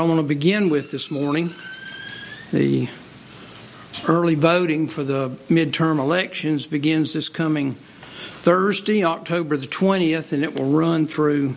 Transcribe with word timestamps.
I 0.00 0.02
want 0.04 0.18
to 0.18 0.26
begin 0.26 0.70
with 0.70 0.90
this 0.90 1.10
morning 1.10 1.50
the 2.52 2.88
early 4.08 4.34
voting 4.34 4.88
for 4.88 5.04
the 5.04 5.28
midterm 5.50 5.98
elections 5.98 6.64
begins 6.64 7.12
this 7.12 7.28
coming 7.28 7.72
Thursday, 7.72 9.04
October 9.04 9.58
the 9.58 9.66
20th, 9.66 10.32
and 10.32 10.42
it 10.42 10.58
will 10.58 10.70
run 10.70 11.06
through 11.06 11.54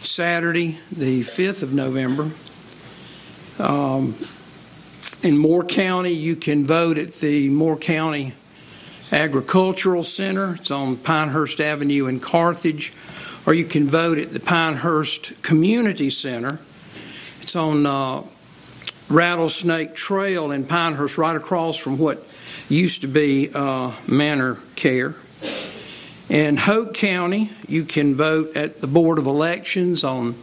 Saturday, 0.00 0.80
the 0.90 1.20
5th 1.20 1.62
of 1.62 1.72
November. 1.72 2.32
Um, 3.64 4.16
in 5.22 5.38
Moore 5.38 5.62
County, 5.62 6.10
you 6.10 6.34
can 6.34 6.64
vote 6.64 6.98
at 6.98 7.12
the 7.12 7.50
Moore 7.50 7.76
County 7.76 8.32
Agricultural 9.12 10.02
Center. 10.02 10.56
It's 10.56 10.72
on 10.72 10.96
Pinehurst 10.96 11.60
Avenue 11.60 12.08
in 12.08 12.18
Carthage, 12.18 12.92
or 13.46 13.54
you 13.54 13.64
can 13.64 13.86
vote 13.86 14.18
at 14.18 14.32
the 14.32 14.40
Pinehurst 14.40 15.40
Community 15.44 16.10
Center 16.10 16.58
it's 17.50 17.56
on 17.56 17.84
uh, 17.84 18.22
Rattlesnake 19.08 19.96
Trail 19.96 20.52
in 20.52 20.64
Pinehurst, 20.64 21.18
right 21.18 21.34
across 21.34 21.76
from 21.76 21.98
what 21.98 22.24
used 22.68 23.00
to 23.00 23.08
be 23.08 23.50
uh, 23.52 23.90
Manor 24.06 24.60
Care. 24.76 25.16
In 26.28 26.56
Hoke 26.56 26.94
County, 26.94 27.50
you 27.66 27.82
can 27.82 28.14
vote 28.14 28.56
at 28.56 28.80
the 28.80 28.86
Board 28.86 29.18
of 29.18 29.26
Elections 29.26 30.04
on 30.04 30.36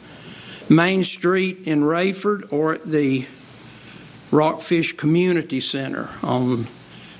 Main 0.69 1.01
Street 1.01 1.59
in 1.63 1.79
Raeford 1.79 2.51
or 2.51 2.73
at 2.73 2.83
the 2.83 3.25
Rockfish 4.29 4.97
Community 4.97 5.61
Center 5.61 6.09
on 6.21 6.67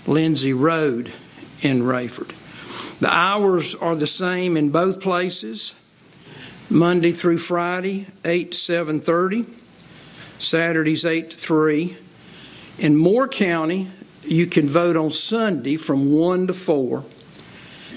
Lindsay 0.05 0.51
Road 0.51 1.13
in 1.61 1.83
Raeford. 1.83 2.35
The 2.99 3.09
hours 3.09 3.73
are 3.73 3.95
the 3.95 4.05
same 4.05 4.57
in 4.57 4.69
both 4.69 4.99
places. 4.99 5.81
Monday 6.69 7.13
through 7.13 7.37
Friday, 7.37 8.07
8 8.25 8.51
to 8.51 8.57
7:30. 8.57 9.56
Saturdays 10.39 11.05
8 11.05 11.31
to 11.31 11.35
3. 11.35 11.97
In 12.79 12.95
Moore 12.95 13.27
County, 13.27 13.87
you 14.23 14.45
can 14.45 14.67
vote 14.67 14.95
on 14.95 15.11
Sunday 15.11 15.77
from 15.77 16.11
1 16.11 16.47
to 16.47 16.53
4, 16.53 17.03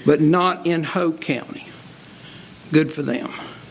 but 0.05 0.21
not 0.21 0.65
in 0.65 0.83
Hoke 0.83 1.21
County. 1.21 1.67
Good 2.71 2.91
for 2.91 3.01
them. 3.01 3.29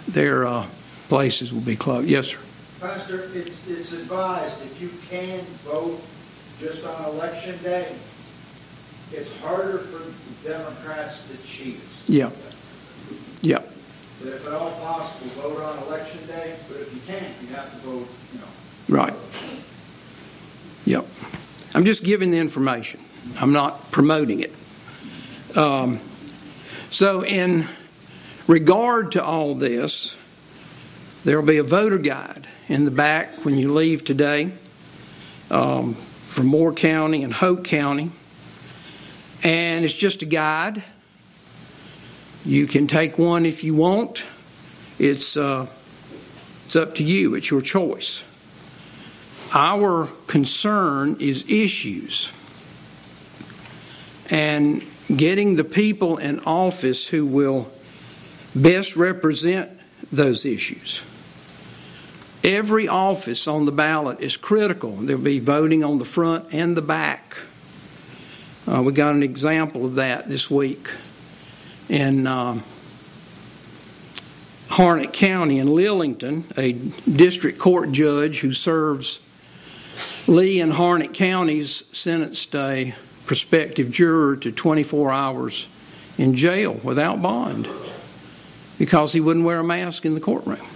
Their 0.09 0.47
uh, 0.47 0.67
places 1.09 1.53
will 1.53 1.63
be 1.63 1.77
closed. 1.77 2.09
Yes, 2.09 2.29
sir. 2.29 2.39
Pastor, 2.81 3.25
it's, 3.35 3.69
it's 3.69 3.93
advised 3.93 4.63
if 4.63 4.81
you 4.81 4.89
can 5.11 5.41
vote 5.65 6.01
just 6.61 6.87
on 6.87 7.05
election 7.15 7.57
day, 7.63 7.89
it's 9.13 9.39
harder 9.43 9.79
for 9.79 10.47
Democrats 10.47 11.29
to 11.29 11.47
cheat. 11.47 11.81
Yeah. 12.07 12.31
Yeah. 13.41 13.63
But 14.21 14.29
if 14.29 14.47
at 14.47 14.53
all 14.53 14.71
possible, 14.73 15.51
vote 15.51 15.63
on 15.63 15.89
election 15.89 16.27
day. 16.27 16.55
But 16.69 16.81
if 16.81 16.95
you 16.95 17.01
can't, 17.07 17.35
you 17.43 17.55
have 17.55 17.71
to 17.71 17.77
vote, 17.79 18.09
you 18.33 18.41
know, 18.41 18.47
Right. 18.89 19.15
Yep. 20.85 21.07
I'm 21.75 21.85
just 21.85 22.05
giving 22.05 22.31
the 22.31 22.39
information. 22.39 23.01
I'm 23.41 23.53
not 23.53 23.93
promoting 23.93 24.41
it. 24.41 24.53
Um, 25.57 25.99
so, 26.91 27.25
in 27.25 27.65
regard 28.47 29.13
to 29.13 29.25
all 29.25 29.55
this, 29.55 30.17
there 31.25 31.41
will 31.41 31.47
be 31.47 31.59
a 31.59 31.63
voter 31.63 31.99
guide 31.99 32.47
in 32.69 32.85
the 32.85 32.91
back 32.91 33.45
when 33.45 33.57
you 33.57 33.73
leave 33.73 34.05
today 34.05 34.53
um, 35.51 35.95
from 35.95 36.47
Moore 36.47 36.73
County 36.73 37.23
and 37.23 37.33
Hoke 37.33 37.65
County. 37.65 38.11
And 39.43 39.85
it's 39.85 39.95
just 39.95 40.23
a 40.23 40.27
guide. 40.27 40.83
You 42.45 42.67
can 42.67 42.87
take 42.87 43.19
one 43.19 43.45
if 43.45 43.63
you 43.65 43.75
want. 43.75 44.27
It's, 44.99 45.37
uh, 45.37 45.67
it's 46.67 46.77
up 46.77 46.95
to 46.97 47.05
you, 47.05 47.35
it's 47.35 47.51
your 47.51 47.61
choice. 47.61 48.25
Our 49.53 50.07
concern 50.27 51.17
is 51.19 51.49
issues 51.51 52.33
and 54.31 54.83
getting 55.15 55.57
the 55.57 55.65
people 55.65 56.19
in 56.19 56.39
office 56.41 57.09
who 57.09 57.27
will 57.27 57.69
best 58.55 58.97
represent 58.97 59.71
those 60.13 60.45
issues. 60.45 61.03
Every 62.45 62.89
office 62.89 63.49
on 63.49 63.67
the 63.67 63.73
ballot 63.73 64.21
is 64.21 64.37
critical. 64.37 64.93
There'll 64.93 65.21
be 65.21 65.41
voting 65.41 65.85
on 65.85 65.99
the 65.99 66.05
front 66.05 66.55
and 66.55 66.77
the 66.77 66.83
back. 66.83 67.37
Uh, 68.67 68.83
we 68.83 68.93
got 68.93 69.15
an 69.15 69.23
example 69.23 69.85
of 69.85 69.97
that 69.97 70.29
this 70.29 70.51
week 70.51 70.89
in 71.91 72.27
uh, 72.27 72.55
Harnett 74.69 75.13
County 75.13 75.59
in 75.59 75.67
Lillington. 75.67 76.45
A 76.57 76.73
district 77.11 77.59
court 77.59 77.91
judge 77.91 78.41
who 78.41 78.53
serves 78.53 79.21
Lee 80.29 80.61
and 80.61 80.73
Harnett 80.73 81.13
counties 81.13 81.85
sentenced 81.97 82.55
a 82.55 82.95
prospective 83.27 83.91
juror 83.91 84.37
to 84.37 84.53
24 84.53 85.13
hours 85.13 85.69
in 86.17 86.37
jail 86.37 86.81
without 86.85 87.21
bond 87.21 87.69
because 88.79 89.13
he 89.13 89.21
wouldn't 89.21 89.45
wear 89.45 89.59
a 89.59 89.65
mask 89.65 90.07
in 90.07 90.15
the 90.15 90.21
courtroom. 90.21 90.67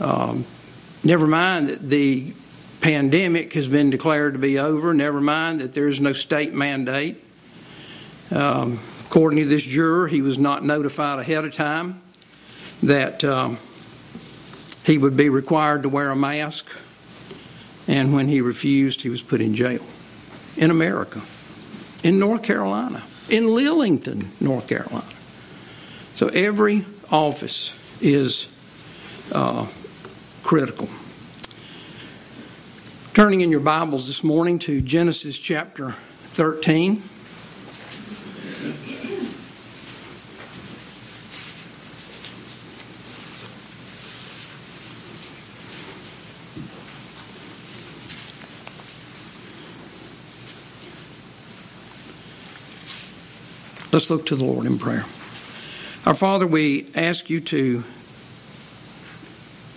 Um, 0.00 0.46
never 1.04 1.26
mind 1.26 1.68
that 1.68 1.82
the 1.82 2.32
pandemic 2.80 3.52
has 3.52 3.68
been 3.68 3.90
declared 3.90 4.32
to 4.32 4.38
be 4.38 4.58
over, 4.58 4.94
never 4.94 5.20
mind 5.20 5.60
that 5.60 5.74
there 5.74 5.88
is 5.88 6.00
no 6.00 6.14
state 6.14 6.54
mandate. 6.54 7.22
Um, 8.30 8.78
according 9.10 9.40
to 9.40 9.44
this 9.44 9.66
juror, 9.66 10.06
he 10.06 10.22
was 10.22 10.38
not 10.38 10.64
notified 10.64 11.18
ahead 11.18 11.44
of 11.44 11.52
time 11.52 12.00
that 12.80 13.24
um, 13.24 13.58
he 14.84 14.96
would 14.96 15.16
be 15.16 15.28
required 15.28 15.82
to 15.82 15.88
wear 15.88 16.10
a 16.10 16.16
mask 16.16 16.78
and 17.88 18.14
when 18.14 18.28
he 18.28 18.40
refused, 18.40 19.02
he 19.02 19.08
was 19.08 19.20
put 19.20 19.40
in 19.40 19.56
jail 19.56 19.84
in 20.56 20.70
America, 20.70 21.20
in 22.04 22.20
North 22.20 22.44
Carolina, 22.44 23.02
in 23.28 23.46
Lillington, 23.46 24.40
North 24.40 24.68
Carolina. 24.68 25.02
So 26.14 26.28
every 26.28 26.84
office 27.10 28.00
is 28.00 28.46
uh, 29.34 29.66
critical. 30.44 30.88
Turning 33.12 33.40
in 33.40 33.50
your 33.50 33.58
Bibles 33.58 34.06
this 34.06 34.22
morning 34.22 34.60
to 34.60 34.80
Genesis 34.80 35.36
chapter 35.36 35.90
13. 35.90 37.02
Let's 53.92 54.08
look 54.08 54.26
to 54.26 54.36
the 54.36 54.44
Lord 54.44 54.66
in 54.66 54.78
prayer. 54.78 55.04
Our 56.06 56.14
Father, 56.14 56.46
we 56.46 56.86
ask 56.94 57.28
you 57.28 57.40
to 57.40 57.82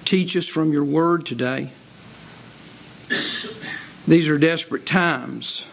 teach 0.05 0.37
us 0.37 0.47
from 0.47 0.71
your 0.71 0.85
word 0.85 1.25
today. 1.25 1.71
These 4.07 4.29
are 4.29 4.37
desperate 4.37 4.85
times. 4.85 5.67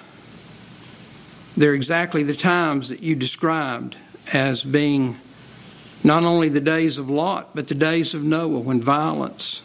They're 1.54 1.74
exactly 1.74 2.22
the 2.22 2.34
times 2.34 2.88
that 2.88 3.02
you 3.02 3.14
described 3.14 3.98
as 4.32 4.64
being 4.64 5.18
not 6.02 6.24
only 6.24 6.48
the 6.48 6.62
days 6.62 6.96
of 6.96 7.10
Lot, 7.10 7.50
but 7.54 7.68
the 7.68 7.74
days 7.74 8.14
of 8.14 8.24
Noah 8.24 8.60
when 8.60 8.80
violence 8.80 9.58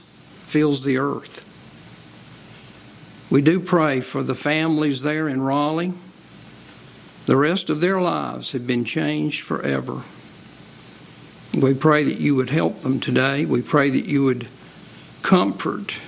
fills 0.43 0.83
the 0.83 0.97
earth. 0.97 1.43
We 3.31 3.41
do 3.41 3.61
pray 3.61 4.01
for 4.01 4.21
the 4.21 4.35
families 4.35 5.01
there 5.01 5.29
in 5.29 5.41
Raleigh 5.41 5.93
the 7.25 7.37
rest 7.37 7.69
of 7.69 7.81
their 7.81 7.99
lives 7.99 8.51
have 8.51 8.67
been 8.67 8.85
changed 8.85 9.43
forever. 9.43 10.03
We 11.59 11.73
pray 11.73 12.03
that 12.03 12.19
you 12.19 12.35
would 12.35 12.49
help 12.49 12.81
them 12.81 12.99
today. 12.99 13.45
We 13.45 13.61
pray 13.61 13.89
that 13.89 14.05
you 14.05 14.25
would 14.25 14.47
comfort 15.21 15.99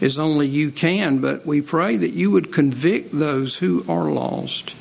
as 0.00 0.18
only 0.18 0.48
you 0.48 0.70
can, 0.70 1.18
but 1.18 1.44
we 1.44 1.60
pray 1.60 1.96
that 1.96 2.12
you 2.12 2.30
would 2.30 2.52
convict 2.52 3.12
those 3.12 3.58
who 3.58 3.84
are 3.88 4.10
lost, 4.10 4.74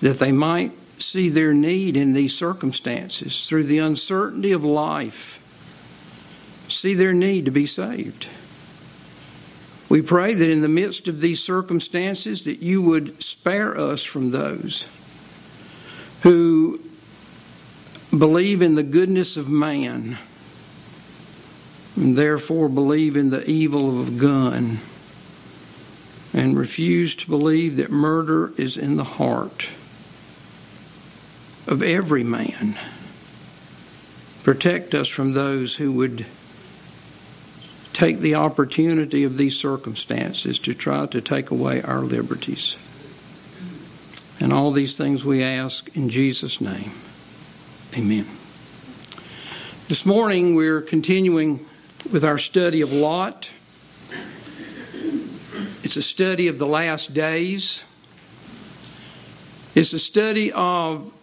that 0.00 0.18
they 0.18 0.32
might 0.32 0.72
see 1.00 1.28
their 1.28 1.54
need 1.54 1.96
in 1.96 2.12
these 2.12 2.36
circumstances 2.36 3.48
through 3.48 3.64
the 3.64 3.78
uncertainty 3.78 4.52
of 4.52 4.64
life, 4.64 5.42
see 6.68 6.94
their 6.94 7.14
need 7.14 7.44
to 7.46 7.50
be 7.50 7.66
saved. 7.66 8.28
We 9.88 10.02
pray 10.02 10.34
that 10.34 10.50
in 10.50 10.62
the 10.62 10.68
midst 10.68 11.06
of 11.06 11.20
these 11.20 11.42
circumstances 11.42 12.44
that 12.44 12.60
you 12.60 12.82
would 12.82 13.22
spare 13.22 13.78
us 13.78 14.04
from 14.04 14.30
those 14.32 14.88
who 16.22 16.80
believe 18.16 18.62
in 18.62 18.74
the 18.74 18.82
goodness 18.82 19.36
of 19.36 19.48
man 19.48 20.18
and 21.96 22.16
therefore 22.16 22.68
believe 22.68 23.16
in 23.16 23.30
the 23.30 23.48
evil 23.48 24.00
of 24.00 24.08
a 24.08 24.20
gun 24.20 24.78
and 26.34 26.58
refuse 26.58 27.14
to 27.16 27.28
believe 27.28 27.76
that 27.76 27.90
murder 27.90 28.52
is 28.58 28.76
in 28.76 28.96
the 28.96 29.04
heart 29.04 29.70
of 31.66 31.82
every 31.82 32.24
man. 32.24 32.76
Protect 34.44 34.94
us 34.94 35.08
from 35.08 35.32
those 35.32 35.76
who 35.76 35.92
would 35.92 36.26
take 37.96 38.18
the 38.18 38.34
opportunity 38.34 39.24
of 39.24 39.38
these 39.38 39.58
circumstances 39.58 40.58
to 40.58 40.74
try 40.74 41.06
to 41.06 41.18
take 41.18 41.50
away 41.50 41.80
our 41.80 42.00
liberties. 42.00 42.76
And 44.38 44.52
all 44.52 44.70
these 44.70 44.98
things 44.98 45.24
we 45.24 45.42
ask 45.42 45.96
in 45.96 46.10
Jesus' 46.10 46.60
name. 46.60 46.90
Amen. 47.96 48.26
This 49.88 50.04
morning 50.04 50.54
we're 50.54 50.82
continuing 50.82 51.64
with 52.12 52.22
our 52.22 52.36
study 52.36 52.82
of 52.82 52.92
Lot. 52.92 53.50
It's 55.82 55.96
a 55.96 56.02
study 56.02 56.48
of 56.48 56.58
the 56.58 56.66
last 56.66 57.14
days. 57.14 57.82
It's 59.74 59.94
a 59.94 59.98
study 59.98 60.52
of 60.52 61.14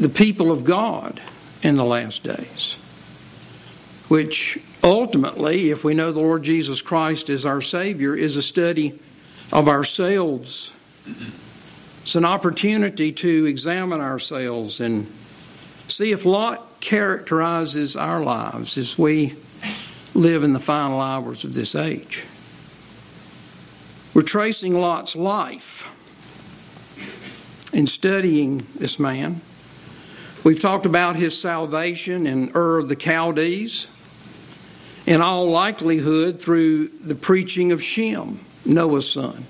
the 0.00 0.08
people 0.08 0.50
of 0.50 0.64
God 0.64 1.20
in 1.62 1.76
the 1.76 1.84
last 1.84 2.24
days, 2.24 2.74
which 4.08 4.58
ultimately, 4.86 5.70
if 5.70 5.84
we 5.84 5.94
know 5.94 6.12
the 6.12 6.20
Lord 6.20 6.42
Jesus 6.44 6.80
Christ 6.80 7.28
as 7.28 7.44
our 7.44 7.60
Savior, 7.60 8.14
is 8.14 8.36
a 8.36 8.42
study 8.42 8.98
of 9.52 9.68
ourselves. 9.68 10.72
It's 12.02 12.14
an 12.14 12.24
opportunity 12.24 13.12
to 13.12 13.46
examine 13.46 14.00
ourselves 14.00 14.80
and 14.80 15.06
see 15.88 16.12
if 16.12 16.24
Lot 16.24 16.80
characterizes 16.80 17.96
our 17.96 18.22
lives 18.22 18.78
as 18.78 18.96
we 18.96 19.34
live 20.14 20.44
in 20.44 20.52
the 20.52 20.60
final 20.60 21.00
hours 21.00 21.44
of 21.44 21.52
this 21.52 21.74
age. 21.74 22.24
We're 24.14 24.22
tracing 24.22 24.80
Lot's 24.80 25.16
life 25.16 25.92
in 27.74 27.86
studying 27.86 28.66
this 28.76 28.98
man. 28.98 29.40
We've 30.44 30.60
talked 30.60 30.86
about 30.86 31.16
his 31.16 31.38
salvation 31.38 32.26
in 32.26 32.50
Ur 32.54 32.78
of 32.78 32.88
the 32.88 32.94
Chaldees, 32.96 33.88
in 35.06 35.20
all 35.20 35.48
likelihood 35.50 36.40
through 36.40 36.88
the 36.88 37.14
preaching 37.14 37.72
of 37.72 37.82
Shem, 37.82 38.40
Noah's 38.64 39.10
son. 39.10 39.44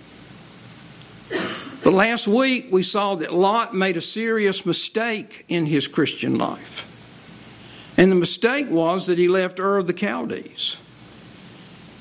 But 1.83 1.95
last 1.95 2.29
week 2.29 2.67
we 2.71 2.83
saw 2.83 3.15
that 3.17 3.33
Lot 3.33 3.75
made 3.75 3.97
a 3.97 4.01
serious 4.01 4.67
mistake 4.67 5.45
in 5.49 5.67
his 5.67 5.89
Christian 5.89 6.37
life. 6.37 6.93
And 7.97 8.11
the 8.11 8.17
mistake 8.17 8.69
was 8.71 9.07
that 9.07 9.19
he 9.19 9.29
left 9.29 9.59
Ur 9.59 9.79
of 9.79 9.87
the 9.87 9.93
Chaldees. 9.93 10.77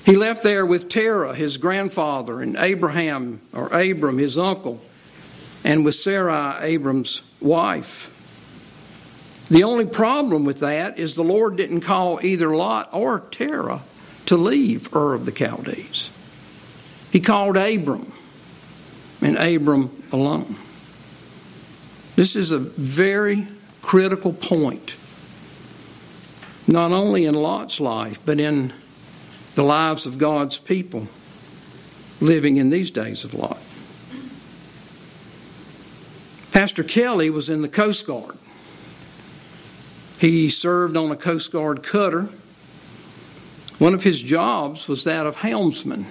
He 0.06 0.16
left 0.16 0.44
there 0.44 0.66
with 0.66 0.90
Terah, 0.90 1.34
his 1.34 1.58
grandfather, 1.58 2.42
and 2.42 2.56
Abraham, 2.58 3.42
or 3.54 3.68
Abram, 3.70 4.18
his 4.18 4.38
uncle, 4.38 4.82
and 5.64 5.84
with 5.84 5.96
Sarai, 5.96 6.64
Abram's 6.64 7.24
wife. 7.42 8.12
The 9.50 9.64
only 9.64 9.86
problem 9.86 10.44
with 10.44 10.60
that 10.62 10.98
is 10.98 11.16
the 11.16 11.24
Lord 11.24 11.56
didn't 11.56 11.82
call 11.82 12.20
either 12.24 12.56
Lot 12.56 12.90
or 12.92 13.20
Terah 13.20 13.82
to 14.26 14.38
leave 14.38 14.94
Ur 14.96 15.14
of 15.14 15.26
the 15.26 15.32
Chaldees. 15.32 16.10
He 17.12 17.20
called 17.20 17.56
Abram, 17.56 18.12
and 19.22 19.38
Abram 19.38 19.92
alone. 20.12 20.56
This 22.16 22.36
is 22.36 22.52
a 22.52 22.58
very 22.58 23.48
critical 23.82 24.34
point, 24.34 24.96
not 26.68 26.92
only 26.92 27.26
in 27.26 27.36
Lot's 27.36 27.80
life, 27.80 28.20
but 28.26 28.40
in 28.40 28.74
the 29.54 29.64
lives 29.64 30.06
of 30.06 30.18
God's 30.18 30.58
people 30.58 31.08
living 32.20 32.58
in 32.58 32.72
these 32.72 32.90
days 32.90 33.24
of 33.24 33.34
Lot. 33.34 33.60
Pastor 36.52 36.84
Kelly 36.84 37.30
was 37.30 37.50
in 37.50 37.62
the 37.62 37.70
Coast 37.70 38.08
Guard. 38.08 38.38
He 40.20 40.50
served 40.50 40.96
on 40.96 41.12
a 41.12 41.16
Coast 41.16 41.52
Guard 41.52 41.84
cutter. 41.84 42.30
One 43.78 43.94
of 43.94 44.04
his 44.04 44.24
jobs 44.24 44.88
was 44.88 45.04
that 45.04 45.26
of 45.26 45.38
helmsman. 45.38 46.06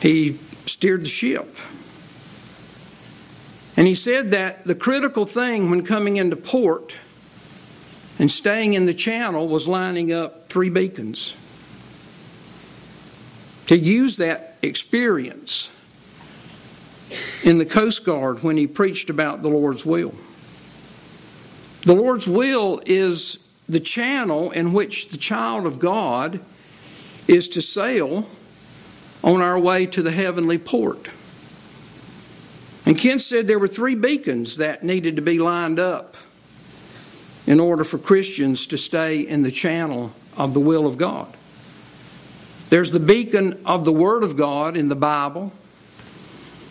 He 0.00 0.32
steered 0.66 1.02
the 1.02 1.08
ship. 1.08 1.56
And 3.76 3.86
he 3.86 3.94
said 3.94 4.32
that 4.32 4.64
the 4.64 4.74
critical 4.74 5.24
thing 5.24 5.70
when 5.70 5.84
coming 5.84 6.16
into 6.16 6.36
port 6.36 6.96
and 8.18 8.30
staying 8.30 8.74
in 8.74 8.86
the 8.86 8.94
channel 8.94 9.48
was 9.48 9.66
lining 9.66 10.12
up 10.12 10.48
three 10.48 10.68
beacons. 10.70 11.36
To 13.66 13.78
use 13.78 14.18
that 14.18 14.56
experience 14.60 15.72
in 17.44 17.58
the 17.58 17.66
Coast 17.66 18.04
Guard 18.04 18.42
when 18.42 18.56
he 18.56 18.66
preached 18.66 19.08
about 19.08 19.42
the 19.42 19.48
Lord's 19.48 19.86
will. 19.86 20.14
The 21.82 21.94
Lord's 21.94 22.28
will 22.28 22.80
is 22.86 23.38
the 23.68 23.80
channel 23.80 24.50
in 24.50 24.72
which 24.72 25.08
the 25.08 25.16
child 25.16 25.66
of 25.66 25.78
God 25.78 26.40
is 27.26 27.48
to 27.50 27.62
sail 27.62 28.28
on 29.22 29.40
our 29.40 29.58
way 29.58 29.86
to 29.86 30.02
the 30.02 30.10
heavenly 30.10 30.58
port. 30.58 31.08
And 32.84 32.98
Ken 32.98 33.18
said 33.18 33.46
there 33.46 33.58
were 33.58 33.68
three 33.68 33.94
beacons 33.94 34.56
that 34.56 34.82
needed 34.82 35.16
to 35.16 35.22
be 35.22 35.38
lined 35.38 35.78
up 35.78 36.16
in 37.46 37.60
order 37.60 37.84
for 37.84 37.98
Christians 37.98 38.66
to 38.66 38.78
stay 38.78 39.20
in 39.20 39.42
the 39.42 39.50
channel 39.50 40.12
of 40.36 40.54
the 40.54 40.60
will 40.60 40.86
of 40.86 40.98
God. 40.98 41.34
There's 42.70 42.92
the 42.92 43.00
beacon 43.00 43.60
of 43.66 43.84
the 43.84 43.92
Word 43.92 44.22
of 44.22 44.36
God 44.36 44.76
in 44.76 44.88
the 44.88 44.96
Bible, 44.96 45.52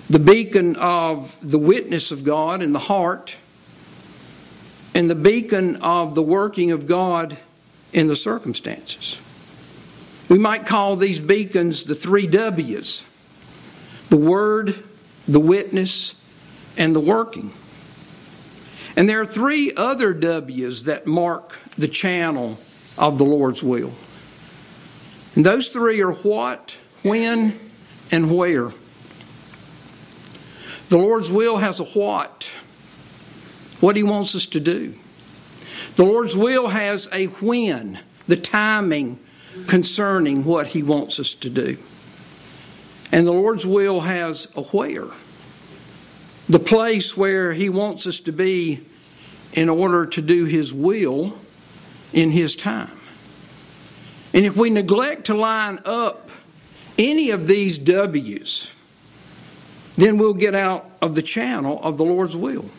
the 0.09 0.19
beacon 0.19 0.75
of 0.77 1.37
the 1.41 1.59
witness 1.59 2.11
of 2.11 2.23
God 2.23 2.61
in 2.61 2.71
the 2.71 2.79
heart, 2.79 3.37
and 4.93 5.09
the 5.09 5.15
beacon 5.15 5.77
of 5.77 6.15
the 6.15 6.23
working 6.23 6.71
of 6.71 6.87
God 6.87 7.37
in 7.93 8.07
the 8.07 8.15
circumstances. 8.15 9.19
We 10.29 10.37
might 10.37 10.65
call 10.65 10.95
these 10.95 11.19
beacons 11.19 11.85
the 11.85 11.95
three 11.95 12.27
W's 12.27 13.05
the 14.09 14.17
Word, 14.17 14.75
the 15.27 15.39
witness, 15.39 16.15
and 16.77 16.93
the 16.93 16.99
working. 16.99 17.53
And 18.97 19.07
there 19.07 19.21
are 19.21 19.25
three 19.25 19.71
other 19.75 20.13
W's 20.13 20.83
that 20.83 21.07
mark 21.07 21.59
the 21.77 21.87
channel 21.87 22.59
of 22.97 23.17
the 23.17 23.23
Lord's 23.23 23.63
will. 23.63 23.93
And 25.35 25.45
those 25.45 25.69
three 25.69 26.01
are 26.01 26.11
what, 26.11 26.77
when, 27.03 27.57
and 28.11 28.35
where. 28.35 28.71
The 30.89 30.97
Lord's 30.97 31.31
will 31.31 31.57
has 31.57 31.79
a 31.79 31.85
what, 31.85 32.53
what 33.81 33.95
He 33.95 34.03
wants 34.03 34.35
us 34.35 34.45
to 34.47 34.59
do. 34.59 34.95
The 35.95 36.05
Lord's 36.05 36.37
will 36.37 36.69
has 36.69 37.09
a 37.11 37.25
when, 37.25 37.99
the 38.27 38.37
timing 38.37 39.19
concerning 39.67 40.45
what 40.45 40.67
He 40.67 40.83
wants 40.83 41.19
us 41.19 41.33
to 41.35 41.49
do. 41.49 41.77
And 43.11 43.27
the 43.27 43.33
Lord's 43.33 43.65
will 43.65 44.01
has 44.01 44.47
a 44.55 44.61
where, 44.61 45.07
the 46.47 46.59
place 46.59 47.17
where 47.17 47.53
He 47.53 47.69
wants 47.69 48.07
us 48.07 48.19
to 48.21 48.31
be 48.31 48.79
in 49.53 49.67
order 49.67 50.05
to 50.05 50.21
do 50.21 50.45
His 50.45 50.73
will 50.73 51.37
in 52.13 52.31
His 52.31 52.55
time. 52.55 52.97
And 54.33 54.45
if 54.45 54.55
we 54.55 54.69
neglect 54.69 55.25
to 55.25 55.35
line 55.35 55.79
up 55.83 56.29
any 56.97 57.31
of 57.31 57.47
these 57.47 57.77
W's, 57.77 58.73
then 59.95 60.17
we'll 60.17 60.33
get 60.33 60.55
out 60.55 60.89
of 61.01 61.15
the 61.15 61.21
channel 61.21 61.81
of 61.83 61.97
the 61.97 62.05
Lord's 62.05 62.37
will. 62.37 62.69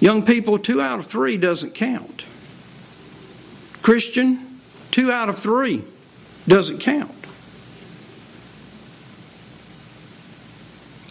Young 0.00 0.24
people, 0.24 0.58
two 0.58 0.80
out 0.80 0.98
of 0.98 1.06
three 1.06 1.36
doesn't 1.36 1.74
count. 1.74 2.26
Christian, 3.82 4.60
two 4.90 5.12
out 5.12 5.28
of 5.28 5.38
three 5.38 5.84
doesn't 6.48 6.80
count. 6.80 7.14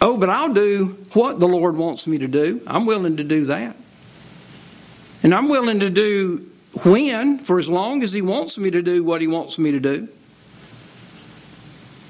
Oh, 0.02 0.18
but 0.18 0.30
I'll 0.30 0.54
do 0.54 0.98
what 1.14 1.40
the 1.40 1.48
Lord 1.48 1.76
wants 1.76 2.08
me 2.08 2.18
to 2.18 2.28
do. 2.28 2.62
I'm 2.66 2.86
willing 2.86 3.18
to 3.18 3.24
do 3.24 3.46
that. 3.46 3.76
And 5.22 5.36
I'm 5.36 5.50
willing 5.50 5.82
to 5.82 5.90
do 5.90 6.50
when, 6.84 7.40
for 7.40 7.60
as 7.60 7.68
long 7.68 8.02
as 8.02 8.14
He 8.14 8.22
wants 8.22 8.58
me 8.58 8.72
to 8.72 8.82
do 8.82 9.04
what 9.04 9.22
He 9.22 9.28
wants 9.28 9.60
me 9.60 9.72
to 9.72 9.80
do. 9.80 10.08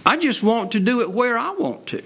I 0.05 0.17
just 0.17 0.43
want 0.43 0.71
to 0.73 0.79
do 0.79 1.01
it 1.01 1.11
where 1.11 1.37
I 1.37 1.51
want 1.51 1.87
to. 1.87 2.03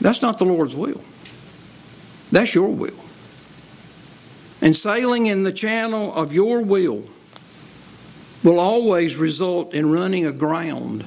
That's 0.00 0.22
not 0.22 0.38
the 0.38 0.44
Lord's 0.44 0.76
will. 0.76 1.02
That's 2.32 2.54
your 2.54 2.68
will. 2.68 2.94
And 4.60 4.76
sailing 4.76 5.26
in 5.26 5.42
the 5.42 5.52
channel 5.52 6.14
of 6.14 6.32
your 6.32 6.60
will 6.60 7.04
will 8.42 8.58
always 8.58 9.16
result 9.16 9.74
in 9.74 9.90
running 9.90 10.26
aground 10.26 11.04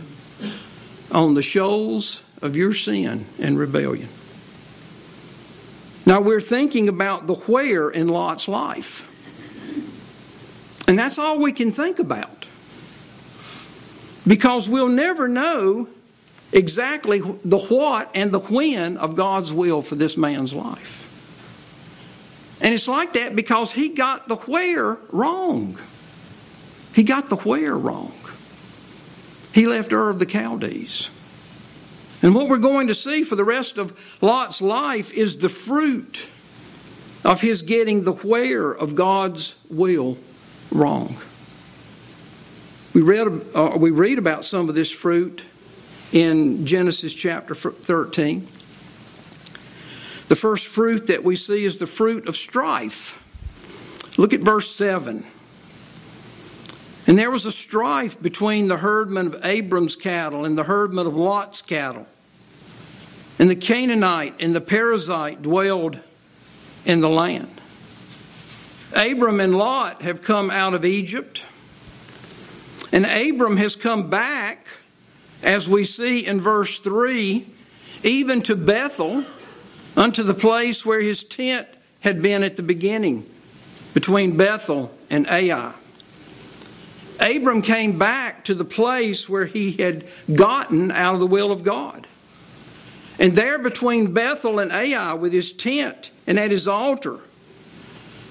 on 1.11 1.33
the 1.33 1.41
shoals 1.41 2.23
of 2.41 2.55
your 2.55 2.73
sin 2.73 3.25
and 3.39 3.57
rebellion. 3.57 4.09
Now 6.05 6.21
we're 6.21 6.41
thinking 6.41 6.89
about 6.89 7.27
the 7.27 7.35
where 7.35 7.89
in 7.89 8.07
Lot's 8.07 8.47
life. 8.47 9.05
And 10.87 10.97
that's 10.97 11.19
all 11.19 11.39
we 11.39 11.51
can 11.51 11.71
think 11.71 11.99
about. 11.99 12.47
Because 14.27 14.67
we'll 14.67 14.89
never 14.89 15.27
know 15.27 15.87
exactly 16.51 17.19
the 17.19 17.59
what 17.59 18.09
and 18.15 18.31
the 18.31 18.39
when 18.39 18.97
of 18.97 19.15
God's 19.15 19.53
will 19.53 19.81
for 19.81 19.95
this 19.95 20.17
man's 20.17 20.53
life. 20.53 21.08
And 22.61 22.73
it's 22.73 22.87
like 22.87 23.13
that 23.13 23.35
because 23.35 23.73
he 23.73 23.89
got 23.89 24.27
the 24.27 24.35
where 24.35 24.97
wrong. 25.11 25.77
He 26.93 27.03
got 27.03 27.29
the 27.29 27.37
where 27.37 27.77
wrong. 27.77 28.11
He 29.53 29.65
left 29.65 29.93
Ur 29.93 30.09
of 30.09 30.19
the 30.19 30.29
Chaldees. 30.29 31.09
And 32.21 32.35
what 32.35 32.49
we're 32.49 32.57
going 32.57 32.87
to 32.87 32.95
see 32.95 33.23
for 33.23 33.35
the 33.35 33.45
rest 33.45 33.77
of 33.77 33.97
Lot's 34.21 34.61
life 34.61 35.13
is 35.13 35.37
the 35.37 35.49
fruit 35.49 36.29
of 37.23 37.41
his 37.41 37.61
getting 37.61 38.03
the 38.03 38.11
where 38.11 38.71
of 38.71 38.95
God's 38.95 39.63
will 39.69 40.17
wrong. 40.71 41.15
We 42.93 43.01
read, 43.01 43.27
uh, 43.55 43.77
we 43.77 43.91
read 43.91 44.17
about 44.17 44.43
some 44.43 44.67
of 44.67 44.75
this 44.75 44.91
fruit 44.91 45.45
in 46.11 46.65
Genesis 46.65 47.13
chapter 47.13 47.55
13. 47.55 48.47
The 50.29 50.35
first 50.35 50.67
fruit 50.67 51.07
that 51.07 51.23
we 51.23 51.35
see 51.35 51.65
is 51.65 51.79
the 51.79 51.87
fruit 51.87 52.27
of 52.27 52.35
strife. 52.35 53.25
Look 54.19 54.31
at 54.31 54.41
verse 54.41 54.69
7. 54.69 55.25
And 57.07 57.17
there 57.17 57.31
was 57.31 57.47
a 57.47 57.51
strife 57.51 58.21
between 58.21 58.67
the 58.67 58.77
herdmen 58.77 59.25
of 59.25 59.43
Abram's 59.43 59.95
cattle 59.95 60.45
and 60.45 60.55
the 60.55 60.65
herdmen 60.65 61.07
of 61.07 61.17
Lot's 61.17 61.63
cattle. 61.63 62.05
And 63.39 63.49
the 63.49 63.55
Canaanite 63.55 64.35
and 64.39 64.55
the 64.55 64.61
Perizzite 64.61 65.41
dwelled 65.41 65.99
in 66.85 67.01
the 67.01 67.09
land. 67.09 67.59
Abram 68.95 69.39
and 69.39 69.57
Lot 69.57 70.03
have 70.03 70.21
come 70.21 70.51
out 70.51 70.75
of 70.75 70.85
Egypt. 70.85 71.43
And 72.91 73.03
Abram 73.03 73.57
has 73.57 73.75
come 73.75 74.11
back, 74.11 74.67
as 75.41 75.67
we 75.67 75.83
see 75.83 76.23
in 76.23 76.39
verse 76.39 76.79
3, 76.79 77.47
even 78.03 78.43
to 78.43 78.55
Bethel, 78.55 79.25
unto 79.95 80.23
the 80.23 80.33
place 80.33 80.85
where 80.85 81.01
his 81.01 81.23
tent 81.23 81.67
had 82.01 82.21
been 82.21 82.43
at 82.43 82.55
the 82.55 82.63
beginning, 82.63 83.25
between 83.93 84.37
Bethel 84.37 84.91
and 85.09 85.27
Ai. 85.27 85.73
Abram 87.19 87.61
came 87.61 87.99
back 87.99 88.45
to 88.45 88.53
the 88.53 88.63
place 88.63 89.27
where 89.27 89.45
he 89.45 89.73
had 89.73 90.05
gotten 90.33 90.91
out 90.91 91.15
of 91.15 91.19
the 91.19 91.27
will 91.27 91.51
of 91.51 91.63
God. 91.63 92.07
And 93.19 93.33
there 93.33 93.59
between 93.59 94.13
Bethel 94.13 94.59
and 94.59 94.71
Ai, 94.71 95.13
with 95.13 95.33
his 95.33 95.51
tent 95.51 96.11
and 96.25 96.39
at 96.39 96.51
his 96.51 96.67
altar, 96.67 97.19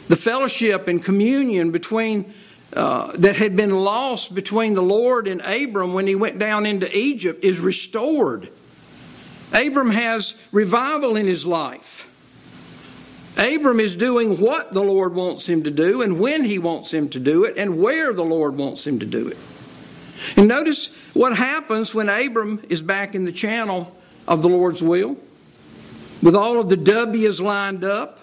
the 0.08 0.16
fellowship 0.16 0.88
and 0.88 1.04
communion 1.04 1.70
between 1.70 2.32
uh, 2.72 3.12
that 3.16 3.36
had 3.36 3.56
been 3.56 3.70
lost 3.70 4.34
between 4.34 4.74
the 4.74 4.82
Lord 4.82 5.26
and 5.26 5.40
Abram 5.40 5.94
when 5.94 6.06
he 6.06 6.14
went 6.14 6.38
down 6.38 6.66
into 6.66 6.88
Egypt 6.96 7.42
is 7.42 7.60
restored. 7.60 8.48
Abram 9.52 9.90
has 9.90 10.40
revival 10.52 11.16
in 11.16 11.26
his 11.26 11.46
life. 11.46 12.04
Abram 13.38 13.78
is 13.78 13.96
doing 13.96 14.40
what 14.40 14.72
the 14.72 14.82
Lord 14.82 15.14
wants 15.14 15.48
him 15.48 15.62
to 15.62 15.70
do 15.70 16.02
and 16.02 16.18
when 16.18 16.44
he 16.44 16.58
wants 16.58 16.92
him 16.92 17.08
to 17.10 17.20
do 17.20 17.44
it 17.44 17.56
and 17.56 17.80
where 17.80 18.12
the 18.12 18.24
Lord 18.24 18.56
wants 18.56 18.86
him 18.86 18.98
to 18.98 19.06
do 19.06 19.28
it. 19.28 19.36
And 20.36 20.48
notice 20.48 20.94
what 21.14 21.36
happens 21.36 21.94
when 21.94 22.08
Abram 22.08 22.60
is 22.68 22.82
back 22.82 23.14
in 23.14 23.24
the 23.24 23.32
channel 23.32 23.96
of 24.26 24.42
the 24.42 24.48
Lord's 24.48 24.82
will. 24.82 25.16
With 26.20 26.34
all 26.34 26.58
of 26.58 26.68
the 26.68 26.76
W's 26.76 27.40
lined 27.40 27.84
up, 27.84 28.18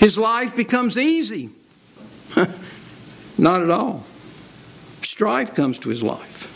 his 0.00 0.18
life 0.18 0.56
becomes 0.56 0.98
easy. 0.98 1.50
Not 3.38 3.62
at 3.62 3.70
all. 3.70 4.04
Strife 5.02 5.54
comes 5.54 5.78
to 5.80 5.90
his 5.90 6.02
life. 6.02 6.48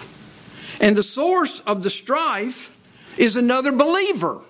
And 0.80 0.96
the 0.96 1.02
source 1.02 1.60
of 1.60 1.84
the 1.84 1.90
strife 1.90 2.75
is 3.16 3.37
another 3.37 3.73
believer. 3.73 4.40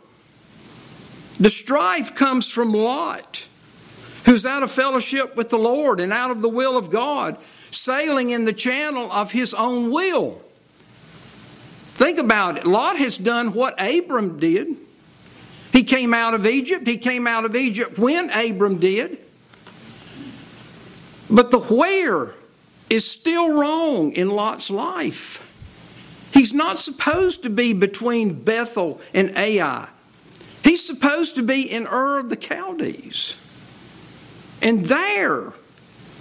The 1.38 1.50
strife 1.50 2.14
comes 2.14 2.50
from 2.50 2.72
Lot, 2.72 3.46
who's 4.24 4.46
out 4.46 4.62
of 4.62 4.70
fellowship 4.70 5.36
with 5.36 5.50
the 5.50 5.58
Lord 5.58 6.00
and 6.00 6.12
out 6.12 6.30
of 6.30 6.40
the 6.40 6.48
will 6.48 6.76
of 6.76 6.90
God, 6.90 7.36
sailing 7.70 8.30
in 8.30 8.44
the 8.44 8.52
channel 8.52 9.10
of 9.12 9.32
his 9.32 9.52
own 9.52 9.92
will. 9.92 10.40
Think 11.96 12.18
about 12.18 12.58
it. 12.58 12.66
Lot 12.66 12.96
has 12.96 13.16
done 13.16 13.52
what 13.52 13.74
Abram 13.78 14.38
did. 14.38 14.76
He 15.72 15.82
came 15.82 16.14
out 16.14 16.34
of 16.34 16.46
Egypt. 16.46 16.86
He 16.86 16.98
came 16.98 17.26
out 17.26 17.44
of 17.44 17.54
Egypt 17.54 17.98
when 17.98 18.30
Abram 18.30 18.78
did. 18.78 19.18
But 21.28 21.50
the 21.50 21.58
where 21.58 22.34
is 22.88 23.10
still 23.10 23.52
wrong 23.52 24.12
in 24.12 24.30
Lot's 24.30 24.70
life. 24.70 25.42
He's 26.36 26.52
not 26.52 26.78
supposed 26.78 27.44
to 27.44 27.50
be 27.50 27.72
between 27.72 28.34
Bethel 28.34 29.00
and 29.14 29.34
Ai. 29.38 29.88
He's 30.62 30.84
supposed 30.86 31.36
to 31.36 31.42
be 31.42 31.62
in 31.62 31.86
Ur 31.86 32.18
of 32.18 32.28
the 32.28 32.36
Chaldees. 32.36 33.36
And 34.60 34.84
there, 34.84 35.54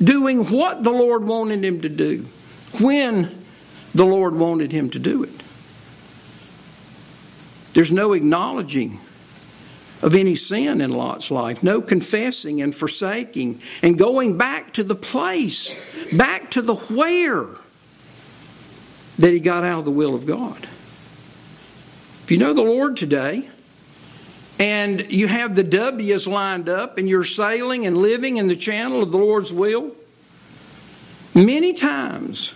doing 0.01 0.45
what 0.45 0.85
the 0.85 0.91
Lord 0.91 1.25
wanted 1.25 1.65
him 1.65 1.81
to 1.81 1.89
do, 1.89 2.27
when 2.79 3.29
the 3.93 4.05
Lord 4.05 4.35
wanted 4.35 4.71
him 4.71 4.89
to 4.91 4.99
do 4.99 5.21
it. 5.23 5.43
There's 7.73 7.91
no 7.91 8.13
acknowledging 8.13 9.01
of 10.01 10.15
any 10.15 10.35
sin 10.35 10.79
in 10.79 10.91
Lot's 10.91 11.29
life, 11.29 11.61
no 11.61 11.81
confessing 11.81 12.61
and 12.61 12.73
forsaking 12.73 13.61
and 13.81 13.97
going 13.97 14.37
back 14.37 14.71
to 14.75 14.83
the 14.85 14.95
place, 14.95 16.15
back 16.15 16.51
to 16.51 16.61
the 16.61 16.75
where 16.75 17.49
that 19.19 19.31
he 19.31 19.39
got 19.39 19.63
out 19.63 19.79
of 19.79 19.85
the 19.85 19.91
will 19.91 20.15
of 20.15 20.25
God. 20.25 20.63
If 22.23 22.31
you 22.31 22.37
know 22.37 22.53
the 22.53 22.63
Lord 22.63 22.97
today, 22.97 23.47
and 24.59 25.11
you 25.11 25.27
have 25.27 25.55
the 25.55 25.63
W's 25.63 26.27
lined 26.27 26.69
up 26.69 26.97
and 26.97 27.09
you're 27.09 27.23
sailing 27.23 27.85
and 27.85 27.97
living 27.97 28.37
in 28.37 28.47
the 28.47 28.55
channel 28.55 29.01
of 29.03 29.11
the 29.11 29.17
Lord's 29.17 29.51
will, 29.51 29.91
many 31.33 31.73
times 31.73 32.53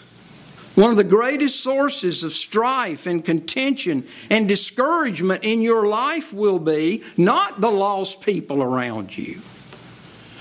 one 0.76 0.92
of 0.92 0.98
the 0.98 1.04
greatest 1.04 1.62
sources 1.62 2.24
of 2.24 2.32
strife 2.32 3.06
and 3.06 3.26
contention 3.26 4.06
and 4.30 4.48
discouragement 4.48 5.44
in 5.44 5.62
your 5.62 5.88
life 5.88 6.32
will 6.32 6.60
be 6.60 7.04
not 7.18 7.60
the 7.60 7.70
lost 7.70 8.22
people 8.22 8.64
around 8.64 9.18
you, 9.18 9.42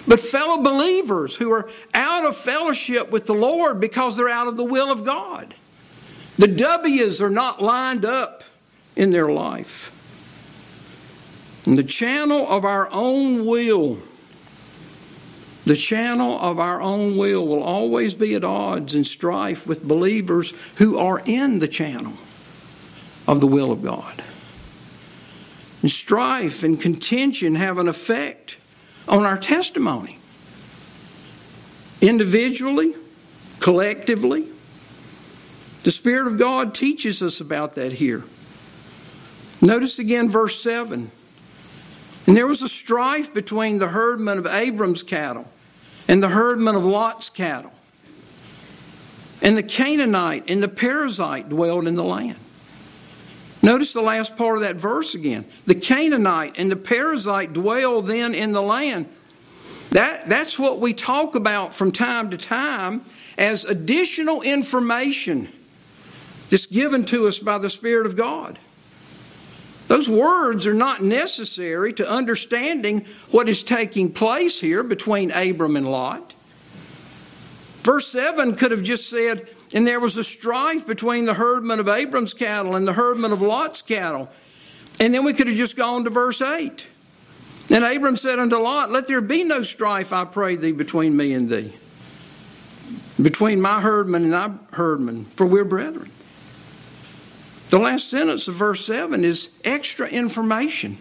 but 0.07 0.21
fellow 0.21 0.63
believers 0.63 1.37
who 1.37 1.51
are 1.51 1.69
out 1.93 2.25
of 2.25 2.37
fellowship 2.37 3.11
with 3.11 3.27
the 3.27 3.35
Lord 3.35 3.81
because 3.81 4.17
they're 4.17 4.29
out 4.29 4.47
of 4.47 4.57
the 4.57 4.65
will 4.65 4.93
of 4.93 5.05
God. 5.05 5.55
The 6.39 6.49
W's 6.49 7.21
are 7.21 7.31
not 7.31 7.61
lined 7.61 8.05
up 8.05 8.45
in 8.95 9.11
their 9.11 9.29
life. 9.29 9.95
And 11.67 11.77
the 11.77 11.83
channel 11.83 12.49
of 12.49 12.65
our 12.65 12.89
own 12.93 13.45
will, 13.45 13.99
the 15.67 15.75
channel 15.75 16.39
of 16.41 16.59
our 16.59 16.81
own 16.81 17.19
will 17.19 17.47
will 17.47 17.63
always 17.63 18.15
be 18.15 18.35
at 18.35 18.45
odds 18.45 18.95
and 18.95 19.07
strife 19.07 19.67
with 19.67 19.87
believers 19.87 20.53
who 20.77 20.97
are 20.97 21.21
in 21.27 21.59
the 21.59 21.69
channel 21.69 22.15
of 23.27 23.41
the 23.41 23.47
will 23.47 23.73
of 23.73 23.83
God. 23.83 24.23
And 25.83 25.91
strife 25.91 26.63
and 26.63 26.81
contention 26.81 27.57
have 27.57 27.79
an 27.79 27.89
effect 27.89 28.59
on 29.09 29.25
our 29.25 29.39
testimony. 29.39 30.19
Individually, 32.01 32.95
collectively. 33.61 34.47
The 35.89 35.93
Spirit 35.93 36.27
of 36.27 36.39
God 36.39 36.75
teaches 36.75 37.23
us 37.23 37.41
about 37.41 37.77
that 37.77 37.95
here. 37.95 38.23
Notice 39.63 39.99
again 39.99 40.29
verse 40.29 40.63
7. 40.63 41.11
And 42.27 42.37
there 42.37 42.47
was 42.47 42.61
a 42.61 42.69
strife 42.69 43.33
between 43.33 43.79
the 43.79 43.89
herdmen 43.89 44.37
of 44.37 44.47
Abram's 44.47 45.03
cattle 45.03 45.49
and 46.07 46.23
the 46.23 46.29
herdmen 46.29 46.75
of 46.75 46.85
Lot's 46.85 47.31
cattle. 47.31 47.73
And 49.41 49.57
the 49.57 49.63
Canaanite 49.63 50.51
and 50.51 50.63
the 50.63 50.69
Perizzite 50.69 51.49
dwelled 51.49 51.89
in 51.89 51.95
the 51.95 52.05
land. 52.05 52.37
Notice 53.63 53.95
the 53.95 54.03
last 54.03 54.37
part 54.37 54.59
of 54.59 54.65
that 54.65 54.77
verse 54.77 55.15
again. 55.15 55.47
The 55.65 55.75
Canaanite 55.75 56.59
and 56.59 56.71
the 56.71 56.77
Perizzite 56.77 57.55
dwell 57.55 58.03
then 58.03 58.35
in 58.35 58.53
the 58.53 58.61
land. 58.61 59.07
That, 59.93 60.29
that's 60.29 60.59
what 60.59 60.81
we 60.81 60.93
talk 60.93 61.35
about 61.35 61.73
from 61.73 61.93
time 61.93 62.29
to 62.29 62.37
time 62.37 63.01
as 63.39 63.65
additional 63.65 64.43
information 64.43 65.49
that's 66.51 66.67
given 66.67 67.05
to 67.07 67.27
us 67.27 67.39
by 67.39 67.59
the 67.59 67.71
Spirit 67.71 68.07
of 68.07 68.17
God. 68.17 68.59
Those 69.89 70.09
words 70.09 70.67
are 70.67 70.75
not 70.75 71.03
necessary 71.03 71.95
to 71.95 72.11
understanding 72.11 73.07
what 73.31 73.49
is 73.49 73.63
taking 73.63 74.13
place 74.13 74.61
here 74.61 74.83
between 74.83 75.31
Abram 75.31 75.77
and 75.77 75.91
Lot. 75.91 76.35
Verse 77.83 78.07
7 78.09 78.55
could 78.55 78.71
have 78.71 78.83
just 78.83 79.09
said, 79.09 79.49
And 79.73 79.87
there 79.87 79.99
was 79.99 80.19
a 80.19 80.25
strife 80.25 80.87
between 80.87 81.25
the 81.25 81.35
herdmen 81.35 81.81
of 81.81 81.89
Abram's 81.89 82.35
cattle 82.35 82.77
and 82.77 82.87
the 82.87 82.93
herdmen 82.93 83.33
of 83.33 83.41
Lot's 83.41 83.81
cattle. 83.81 84.31
And 85.01 85.15
then 85.15 85.25
we 85.25 85.33
could 85.33 85.47
have 85.47 85.57
just 85.57 85.77
gone 85.77 86.05
to 86.05 86.11
verse 86.11 86.43
8. 86.43 86.87
And 87.71 87.85
Abram 87.85 88.17
said 88.17 88.39
unto 88.39 88.57
Lot, 88.57 88.91
Let 88.91 89.07
there 89.07 89.23
be 89.23 89.43
no 89.43 89.63
strife, 89.63 90.13
I 90.13 90.27
pray 90.27 90.57
thee, 90.57 90.73
between 90.73 91.17
me 91.17 91.33
and 91.33 91.49
thee, 91.49 91.73
between 93.23 93.61
my 93.61 93.81
herdmen 93.81 94.25
and 94.25 94.33
thy 94.33 94.51
herdmen, 94.73 95.25
for 95.25 95.47
we're 95.47 95.65
brethren. 95.65 96.11
The 97.71 97.79
last 97.79 98.09
sentence 98.09 98.49
of 98.49 98.55
verse 98.55 98.85
7 98.87 99.25
is 99.25 99.61
extra 99.65 100.09
information 100.09 100.97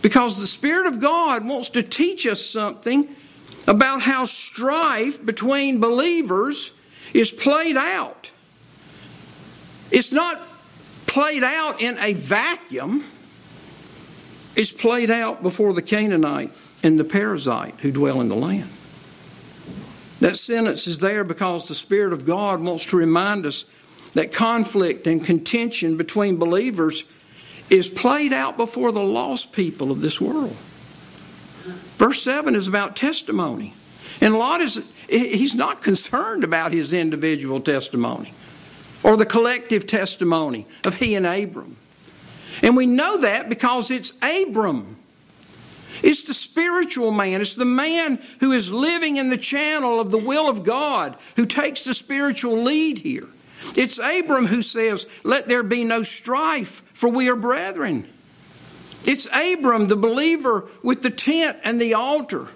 because 0.00 0.40
the 0.40 0.46
Spirit 0.46 0.86
of 0.86 1.00
God 1.00 1.44
wants 1.44 1.70
to 1.70 1.82
teach 1.82 2.26
us 2.26 2.44
something 2.44 3.08
about 3.66 4.00
how 4.00 4.24
strife 4.24 5.24
between 5.24 5.78
believers 5.78 6.72
is 7.12 7.30
played 7.30 7.76
out. 7.76 8.32
It's 9.90 10.12
not 10.12 10.40
played 11.06 11.42
out 11.42 11.82
in 11.82 11.98
a 11.98 12.14
vacuum, 12.14 13.04
it's 14.56 14.72
played 14.72 15.10
out 15.10 15.42
before 15.42 15.74
the 15.74 15.82
Canaanite 15.82 16.50
and 16.82 16.98
the 16.98 17.04
Perizzite 17.04 17.80
who 17.80 17.92
dwell 17.92 18.20
in 18.20 18.28
the 18.28 18.36
land. 18.36 18.70
That 20.20 20.36
sentence 20.36 20.86
is 20.86 21.00
there 21.00 21.24
because 21.24 21.68
the 21.68 21.74
Spirit 21.74 22.12
of 22.12 22.26
God 22.26 22.60
wants 22.60 22.86
to 22.86 22.96
remind 22.96 23.46
us 23.46 23.64
that 24.14 24.32
conflict 24.32 25.06
and 25.06 25.24
contention 25.24 25.96
between 25.96 26.36
believers 26.36 27.04
is 27.70 27.88
played 27.88 28.32
out 28.32 28.56
before 28.56 28.92
the 28.92 29.02
lost 29.02 29.52
people 29.52 29.90
of 29.90 30.00
this 30.00 30.20
world. 30.20 30.56
Verse 31.98 32.22
7 32.22 32.54
is 32.54 32.68
about 32.68 32.96
testimony. 32.96 33.74
And 34.20 34.34
Lot 34.34 34.60
is, 34.60 34.90
he's 35.08 35.54
not 35.54 35.82
concerned 35.82 36.44
about 36.44 36.72
his 36.72 36.92
individual 36.92 37.60
testimony 37.60 38.32
or 39.04 39.16
the 39.16 39.26
collective 39.26 39.86
testimony 39.86 40.66
of 40.84 40.96
he 40.96 41.14
and 41.14 41.26
Abram. 41.26 41.76
And 42.62 42.76
we 42.76 42.86
know 42.86 43.18
that 43.18 43.48
because 43.48 43.90
it's 43.90 44.14
Abram. 44.22 44.96
It's 46.02 46.26
the 46.26 46.34
spiritual 46.34 47.10
man. 47.10 47.40
It's 47.40 47.56
the 47.56 47.64
man 47.64 48.20
who 48.40 48.52
is 48.52 48.72
living 48.72 49.16
in 49.16 49.30
the 49.30 49.36
channel 49.36 50.00
of 50.00 50.10
the 50.10 50.18
will 50.18 50.48
of 50.48 50.64
God 50.64 51.16
who 51.36 51.46
takes 51.46 51.84
the 51.84 51.94
spiritual 51.94 52.62
lead 52.62 52.98
here. 52.98 53.28
It's 53.76 53.98
Abram 53.98 54.46
who 54.46 54.62
says, 54.62 55.06
Let 55.24 55.48
there 55.48 55.62
be 55.62 55.84
no 55.84 56.02
strife, 56.02 56.82
for 56.92 57.08
we 57.08 57.28
are 57.28 57.36
brethren. 57.36 58.08
It's 59.04 59.26
Abram, 59.26 59.88
the 59.88 59.96
believer 59.96 60.66
with 60.82 61.02
the 61.02 61.10
tent 61.10 61.58
and 61.64 61.80
the 61.80 61.94
altar, 61.94 62.48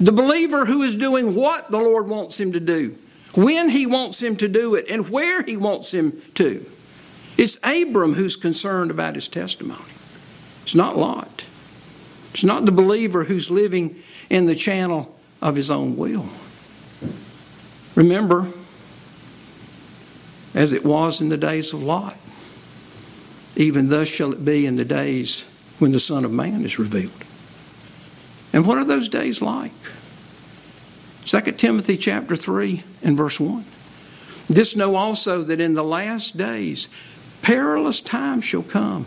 the 0.00 0.12
believer 0.12 0.66
who 0.66 0.82
is 0.82 0.96
doing 0.96 1.34
what 1.34 1.70
the 1.70 1.78
Lord 1.78 2.08
wants 2.08 2.38
him 2.38 2.52
to 2.52 2.60
do, 2.60 2.96
when 3.34 3.68
he 3.68 3.86
wants 3.86 4.22
him 4.22 4.36
to 4.36 4.48
do 4.48 4.74
it, 4.74 4.90
and 4.90 5.08
where 5.08 5.42
he 5.42 5.56
wants 5.56 5.92
him 5.92 6.20
to. 6.34 6.64
It's 7.36 7.58
Abram 7.62 8.14
who's 8.14 8.36
concerned 8.36 8.90
about 8.90 9.14
his 9.14 9.28
testimony. 9.28 9.92
It's 10.62 10.74
not 10.74 10.96
Lot. 10.96 11.46
It's 12.32 12.44
not 12.44 12.66
the 12.66 12.72
believer 12.72 13.24
who's 13.24 13.50
living 13.50 13.96
in 14.28 14.46
the 14.46 14.54
channel 14.54 15.16
of 15.40 15.56
his 15.56 15.70
own 15.70 15.96
will. 15.96 16.28
Remember, 17.94 18.46
as 20.58 20.72
it 20.72 20.84
was 20.84 21.20
in 21.20 21.28
the 21.28 21.36
days 21.36 21.72
of 21.72 21.80
Lot, 21.84 22.16
even 23.54 23.88
thus 23.88 24.08
shall 24.08 24.32
it 24.32 24.44
be 24.44 24.66
in 24.66 24.74
the 24.74 24.84
days 24.84 25.46
when 25.78 25.92
the 25.92 26.00
Son 26.00 26.24
of 26.24 26.32
Man 26.32 26.64
is 26.64 26.80
revealed. 26.80 27.12
And 28.52 28.66
what 28.66 28.76
are 28.76 28.84
those 28.84 29.08
days 29.08 29.40
like? 29.40 29.70
2 31.26 31.40
Timothy 31.52 31.96
chapter 31.96 32.34
3 32.34 32.82
and 33.04 33.16
verse 33.16 33.38
1. 33.38 33.64
This 34.48 34.74
know 34.74 34.96
also 34.96 35.44
that 35.44 35.60
in 35.60 35.74
the 35.74 35.84
last 35.84 36.36
days 36.36 36.88
perilous 37.40 38.00
times 38.00 38.44
shall 38.44 38.64
come. 38.64 39.04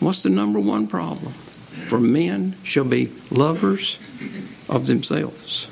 What's 0.00 0.22
the 0.22 0.30
number 0.30 0.58
one 0.58 0.86
problem? 0.86 1.32
For 1.32 2.00
men 2.00 2.54
shall 2.62 2.86
be 2.86 3.12
lovers 3.30 3.98
of 4.70 4.86
themselves. 4.86 5.70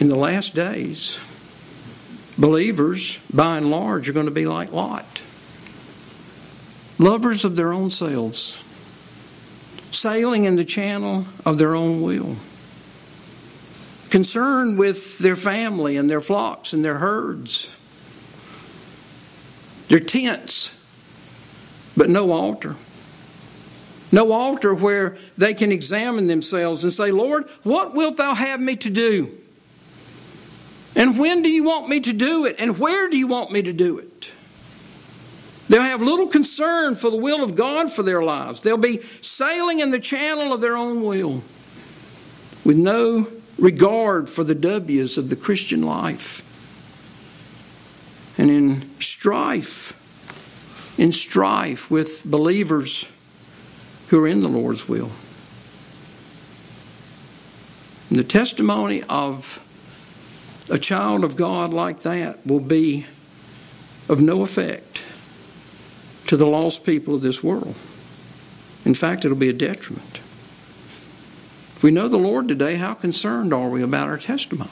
In 0.00 0.08
the 0.08 0.18
last 0.18 0.54
days, 0.54 1.18
believers, 2.38 3.24
by 3.32 3.58
and 3.58 3.70
large, 3.70 4.08
are 4.08 4.12
going 4.12 4.26
to 4.26 4.32
be 4.32 4.46
like 4.46 4.72
Lot 4.72 5.22
lovers 6.98 7.44
of 7.44 7.56
their 7.56 7.72
own 7.72 7.90
selves, 7.90 8.62
sailing 9.90 10.44
in 10.44 10.56
the 10.56 10.64
channel 10.64 11.26
of 11.44 11.58
their 11.58 11.74
own 11.74 12.02
will, 12.02 12.36
concerned 14.10 14.78
with 14.78 15.18
their 15.18 15.36
family 15.36 15.96
and 15.96 16.08
their 16.08 16.20
flocks 16.20 16.72
and 16.72 16.84
their 16.84 16.98
herds, 16.98 17.68
their 19.88 20.00
tents, 20.00 20.80
but 21.96 22.08
no 22.08 22.32
altar. 22.32 22.76
No 24.12 24.30
altar 24.30 24.72
where 24.72 25.18
they 25.36 25.54
can 25.54 25.72
examine 25.72 26.28
themselves 26.28 26.84
and 26.84 26.92
say, 26.92 27.10
Lord, 27.10 27.48
what 27.64 27.94
wilt 27.94 28.16
thou 28.16 28.32
have 28.32 28.60
me 28.60 28.76
to 28.76 28.90
do? 28.90 29.36
And 30.96 31.18
when 31.18 31.42
do 31.42 31.48
you 31.48 31.64
want 31.64 31.88
me 31.88 32.00
to 32.00 32.12
do 32.12 32.44
it? 32.46 32.56
And 32.58 32.78
where 32.78 33.10
do 33.10 33.16
you 33.16 33.26
want 33.26 33.50
me 33.50 33.62
to 33.62 33.72
do 33.72 33.98
it? 33.98 34.32
They'll 35.68 35.82
have 35.82 36.02
little 36.02 36.26
concern 36.26 36.94
for 36.94 37.10
the 37.10 37.16
will 37.16 37.42
of 37.42 37.56
God 37.56 37.90
for 37.90 38.02
their 38.02 38.22
lives. 38.22 38.62
They'll 38.62 38.76
be 38.76 39.00
sailing 39.20 39.80
in 39.80 39.90
the 39.90 39.98
channel 39.98 40.52
of 40.52 40.60
their 40.60 40.76
own 40.76 41.02
will 41.04 41.42
with 42.64 42.76
no 42.76 43.28
regard 43.58 44.28
for 44.28 44.44
the 44.44 44.54
W's 44.54 45.16
of 45.18 45.30
the 45.30 45.36
Christian 45.36 45.82
life. 45.82 46.42
And 48.38 48.50
in 48.50 48.82
strife, 49.00 50.98
in 50.98 51.12
strife 51.12 51.90
with 51.90 52.24
believers 52.24 53.10
who 54.08 54.22
are 54.22 54.28
in 54.28 54.42
the 54.42 54.48
Lord's 54.48 54.88
will. 54.88 55.10
And 58.10 58.18
the 58.18 58.24
testimony 58.24 59.02
of 59.08 59.63
a 60.70 60.78
child 60.78 61.24
of 61.24 61.36
God 61.36 61.72
like 61.72 62.00
that 62.00 62.46
will 62.46 62.60
be 62.60 63.06
of 64.08 64.20
no 64.20 64.42
effect 64.42 65.04
to 66.26 66.36
the 66.36 66.46
lost 66.46 66.84
people 66.84 67.14
of 67.14 67.22
this 67.22 67.42
world. 67.42 67.74
In 68.84 68.94
fact, 68.94 69.24
it'll 69.24 69.36
be 69.36 69.48
a 69.48 69.54
detriment. 69.54 70.16
If 70.16 71.80
we 71.82 71.90
know 71.90 72.08
the 72.08 72.18
Lord 72.18 72.48
today, 72.48 72.76
how 72.76 72.94
concerned 72.94 73.52
are 73.52 73.68
we 73.68 73.82
about 73.82 74.08
our 74.08 74.18
testimony? 74.18 74.70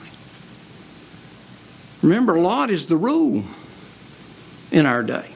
Remember, 2.03 2.39
Lot 2.39 2.71
is 2.71 2.87
the 2.87 2.97
rule 2.97 3.45
in 4.71 4.87
our 4.87 5.03
day. 5.03 5.31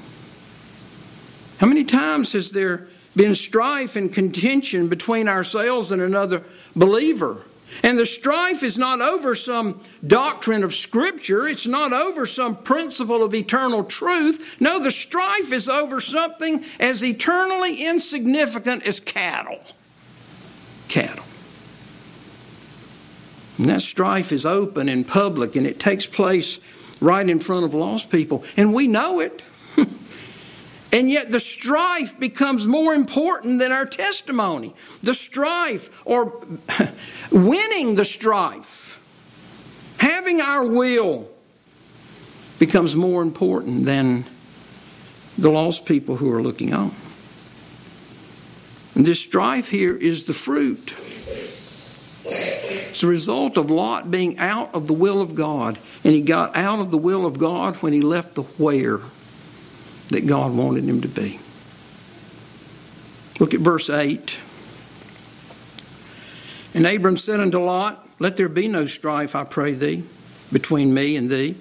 How 1.59 1.66
many 1.66 1.85
times 1.85 2.33
has 2.33 2.53
there 2.53 2.88
been 3.14 3.35
strife 3.35 3.97
and 3.97 4.12
contention 4.12 4.88
between 4.88 5.29
ourselves 5.29 5.90
and 5.90 6.03
another 6.03 6.42
believer? 6.75 7.45
And 7.83 7.99
the 7.99 8.07
strife 8.07 8.62
is 8.62 8.79
not 8.79 9.01
over 9.01 9.35
some 9.35 9.81
doctrine 10.07 10.65
of 10.65 10.73
Scripture, 10.73 11.47
it's 11.47 11.67
not 11.67 11.93
over 11.93 12.27
some 12.27 12.57
principle 12.57 13.23
of 13.23 13.35
eternal 13.35 13.85
truth. 13.85 14.57
No, 14.61 14.83
the 14.83 14.91
strife 14.91 15.53
is 15.53 15.69
over 15.69 16.01
something 16.01 16.65
as 16.81 17.03
eternally 17.03 17.87
insignificant 17.87 18.87
as 18.87 19.01
cattle. 19.01 19.61
Cattle. 20.89 21.25
And 23.59 23.69
that 23.71 23.83
strife 23.83 24.33
is 24.33 24.45
open 24.45 24.89
and 24.89 25.07
public, 25.07 25.57
and 25.57 25.67
it 25.67 25.81
takes 25.81 26.07
place 26.07 26.61
right 27.01 27.29
in 27.29 27.41
front 27.41 27.65
of 27.65 27.75
lost 27.75 28.11
people. 28.11 28.45
And 28.57 28.75
we 28.75 28.87
know 28.87 29.21
it. 29.21 29.43
And 30.96 31.11
yet 31.11 31.30
the 31.30 31.40
strife 31.40 32.18
becomes 32.18 32.66
more 32.66 32.94
important 32.94 33.59
than 33.59 33.70
our 33.70 33.85
testimony. 33.85 34.72
The 35.02 35.12
strife, 35.12 35.90
or 36.06 36.42
winning 37.30 37.96
the 37.96 38.04
strife, 38.06 38.98
having 39.98 40.40
our 40.40 40.64
will, 40.64 41.28
becomes 42.59 42.96
more 42.96 43.20
important 43.20 43.85
than 43.85 44.24
the 45.37 45.50
lost 45.50 45.85
people 45.85 46.16
who 46.16 46.32
are 46.32 46.42
looking 46.42 46.72
on. 46.72 46.92
And 48.94 49.04
this 49.04 49.20
strife 49.20 49.68
here 49.68 49.94
is 49.94 50.22
the 50.22 50.32
fruit. 50.32 50.94
It's 52.24 53.02
a 53.02 53.06
result 53.06 53.59
of 53.59 53.70
Lot 53.70 54.11
being 54.11 54.38
out 54.38 54.74
of 54.74 54.87
the 54.87 54.94
will 54.94 55.20
of 55.20 55.35
God. 55.35 55.78
And 56.04 56.14
he 56.14 56.22
got 56.22 56.56
out 56.56 56.78
of 56.78 56.90
the 56.90 56.96
will 56.96 57.26
of 57.26 57.38
God 57.38 57.76
when 57.82 57.92
he 57.92 58.00
left 58.00 58.35
the 58.35 58.44
where 58.44 59.00
that 60.11 60.27
God 60.27 60.55
wanted 60.55 60.85
him 60.85 61.01
to 61.01 61.09
be. 61.09 61.38
Look 63.38 63.55
at 63.55 63.61
verse 63.61 63.90
8. 63.90 64.40
And 66.75 66.87
Abram 66.87 67.16
said 67.16 67.40
unto 67.40 67.59
Lot, 67.59 68.07
Let 68.19 68.37
there 68.37 68.49
be 68.49 68.69
no 68.69 68.87
strife, 68.87 69.35
I 69.35 69.45
pray 69.45 69.73
thee, 69.73 70.05
between 70.53 70.95
me 70.95 71.16
and 71.16 71.29
thee, 71.29 71.55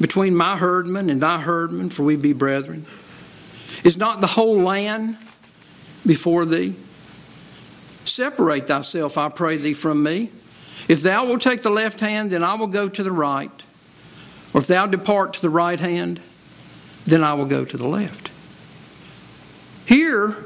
between 0.00 0.34
my 0.34 0.56
herdmen 0.56 1.10
and 1.10 1.20
thy 1.20 1.40
herdmen, 1.40 1.90
for 1.90 2.04
we 2.04 2.16
be 2.16 2.32
brethren. 2.32 2.86
Is 3.84 3.96
not 3.96 4.20
the 4.20 4.26
whole 4.28 4.60
land 4.60 5.16
before 6.06 6.44
thee? 6.44 6.74
Separate 8.04 8.66
thyself, 8.66 9.18
I 9.18 9.28
pray 9.28 9.56
thee, 9.56 9.74
from 9.74 10.02
me. 10.02 10.30
If 10.88 11.02
thou 11.02 11.26
wilt 11.26 11.42
take 11.42 11.62
the 11.62 11.70
left 11.70 12.00
hand, 12.00 12.30
then 12.30 12.42
I 12.42 12.54
will 12.54 12.66
go 12.66 12.88
to 12.88 13.02
the 13.02 13.12
right. 13.12 13.50
Or 14.52 14.60
if 14.60 14.66
thou 14.66 14.86
depart 14.86 15.34
to 15.34 15.42
the 15.42 15.50
right 15.50 15.80
hand, 15.80 16.20
then 17.06 17.22
I 17.22 17.34
will 17.34 17.46
go 17.46 17.64
to 17.64 17.76
the 17.76 17.88
left. 17.88 18.30
Here, 19.88 20.36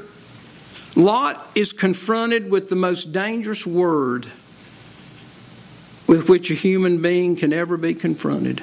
Lot 0.95 1.47
is 1.55 1.71
confronted 1.71 2.51
with 2.51 2.69
the 2.69 2.75
most 2.75 3.13
dangerous 3.13 3.65
word 3.65 4.25
with 6.07 6.27
which 6.27 6.49
a 6.49 6.55
human 6.55 7.01
being 7.01 7.35
can 7.35 7.53
ever 7.53 7.77
be 7.77 7.93
confronted. 7.93 8.61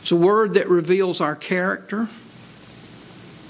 It's 0.00 0.10
a 0.10 0.16
word 0.16 0.54
that 0.54 0.68
reveals 0.68 1.20
our 1.20 1.36
character. 1.36 2.08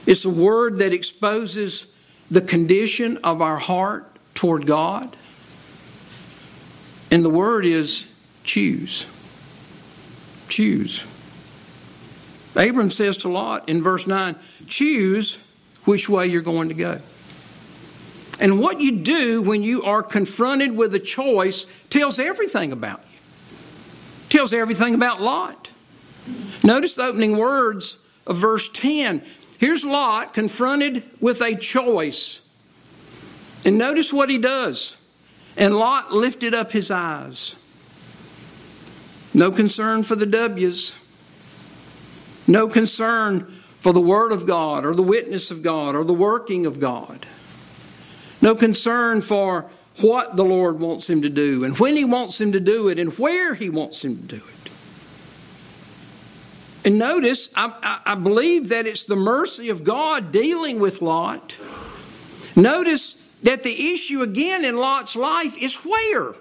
It's 0.04 0.24
a 0.24 0.30
word 0.30 0.78
that 0.78 0.92
exposes 0.92 1.86
the 2.30 2.40
condition 2.40 3.18
of 3.24 3.40
our 3.40 3.56
heart 3.56 4.04
toward 4.34 4.66
God. 4.66 5.16
And 7.12 7.24
the 7.24 7.30
word 7.30 7.64
is 7.64 8.06
choose. 8.44 9.06
Choose. 10.48 11.04
Abram 12.56 12.90
says 12.90 13.16
to 13.18 13.28
Lot 13.28 13.68
in 13.68 13.82
verse 13.82 14.06
9, 14.06 14.36
choose 14.66 15.38
which 15.84 16.08
way 16.08 16.26
you're 16.26 16.42
going 16.42 16.68
to 16.68 16.74
go. 16.74 17.00
And 18.40 18.58
what 18.58 18.80
you 18.80 19.00
do 19.00 19.42
when 19.42 19.62
you 19.62 19.82
are 19.82 20.02
confronted 20.02 20.74
with 20.74 20.94
a 20.94 20.98
choice 20.98 21.66
tells 21.90 22.18
everything 22.18 22.72
about 22.72 23.00
you. 23.00 23.18
Tells 24.30 24.52
everything 24.52 24.94
about 24.94 25.20
Lot. 25.20 25.72
Notice 26.64 26.96
the 26.96 27.02
opening 27.02 27.36
words 27.36 27.98
of 28.26 28.36
verse 28.36 28.68
10. 28.70 29.22
Here's 29.58 29.84
Lot 29.84 30.32
confronted 30.32 31.04
with 31.20 31.42
a 31.42 31.54
choice. 31.56 32.40
And 33.66 33.76
notice 33.76 34.12
what 34.12 34.30
he 34.30 34.38
does. 34.38 34.96
And 35.56 35.76
Lot 35.76 36.12
lifted 36.12 36.54
up 36.54 36.72
his 36.72 36.90
eyes. 36.90 37.56
No 39.34 39.50
concern 39.50 40.02
for 40.02 40.16
the 40.16 40.26
W's. 40.26 40.96
No 42.50 42.66
concern 42.66 43.42
for 43.78 43.92
the 43.92 44.00
Word 44.00 44.32
of 44.32 44.44
God 44.44 44.84
or 44.84 44.92
the 44.92 45.04
witness 45.04 45.52
of 45.52 45.62
God 45.62 45.94
or 45.94 46.04
the 46.04 46.12
working 46.12 46.66
of 46.66 46.80
God. 46.80 47.26
No 48.42 48.56
concern 48.56 49.20
for 49.20 49.70
what 50.00 50.34
the 50.34 50.44
Lord 50.44 50.80
wants 50.80 51.08
him 51.08 51.22
to 51.22 51.28
do 51.28 51.62
and 51.62 51.78
when 51.78 51.94
he 51.94 52.04
wants 52.04 52.40
him 52.40 52.50
to 52.50 52.58
do 52.58 52.88
it 52.88 52.98
and 52.98 53.16
where 53.18 53.54
he 53.54 53.70
wants 53.70 54.04
him 54.04 54.16
to 54.16 54.22
do 54.22 54.36
it. 54.36 54.70
And 56.84 56.98
notice, 56.98 57.52
I, 57.54 58.00
I, 58.04 58.14
believe 58.16 58.70
that 58.70 58.84
it's 58.84 59.04
the 59.04 59.14
mercy 59.14 59.68
of 59.68 59.84
God 59.84 60.32
dealing 60.32 60.80
with 60.80 61.02
Lot. 61.02 61.56
Notice 62.56 63.32
that 63.42 63.62
the 63.62 63.92
issue 63.92 64.22
again 64.22 64.64
in 64.64 64.76
Lot's 64.76 65.14
life 65.14 65.56
is 65.62 65.76
where? 65.84 66.32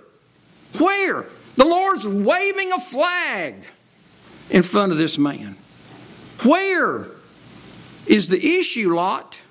Where? 0.80 1.28
The 1.56 1.66
Lord's 1.66 2.08
waving 2.08 2.72
a 2.72 2.80
flag 2.80 3.64
in 4.50 4.64
front 4.64 4.92
of 4.92 4.98
this 4.98 5.20
man. 5.20 5.56
Where 6.44 7.08
is 8.08 8.30
the 8.30 8.38
issue, 8.38 8.94
Lot? 8.94 9.42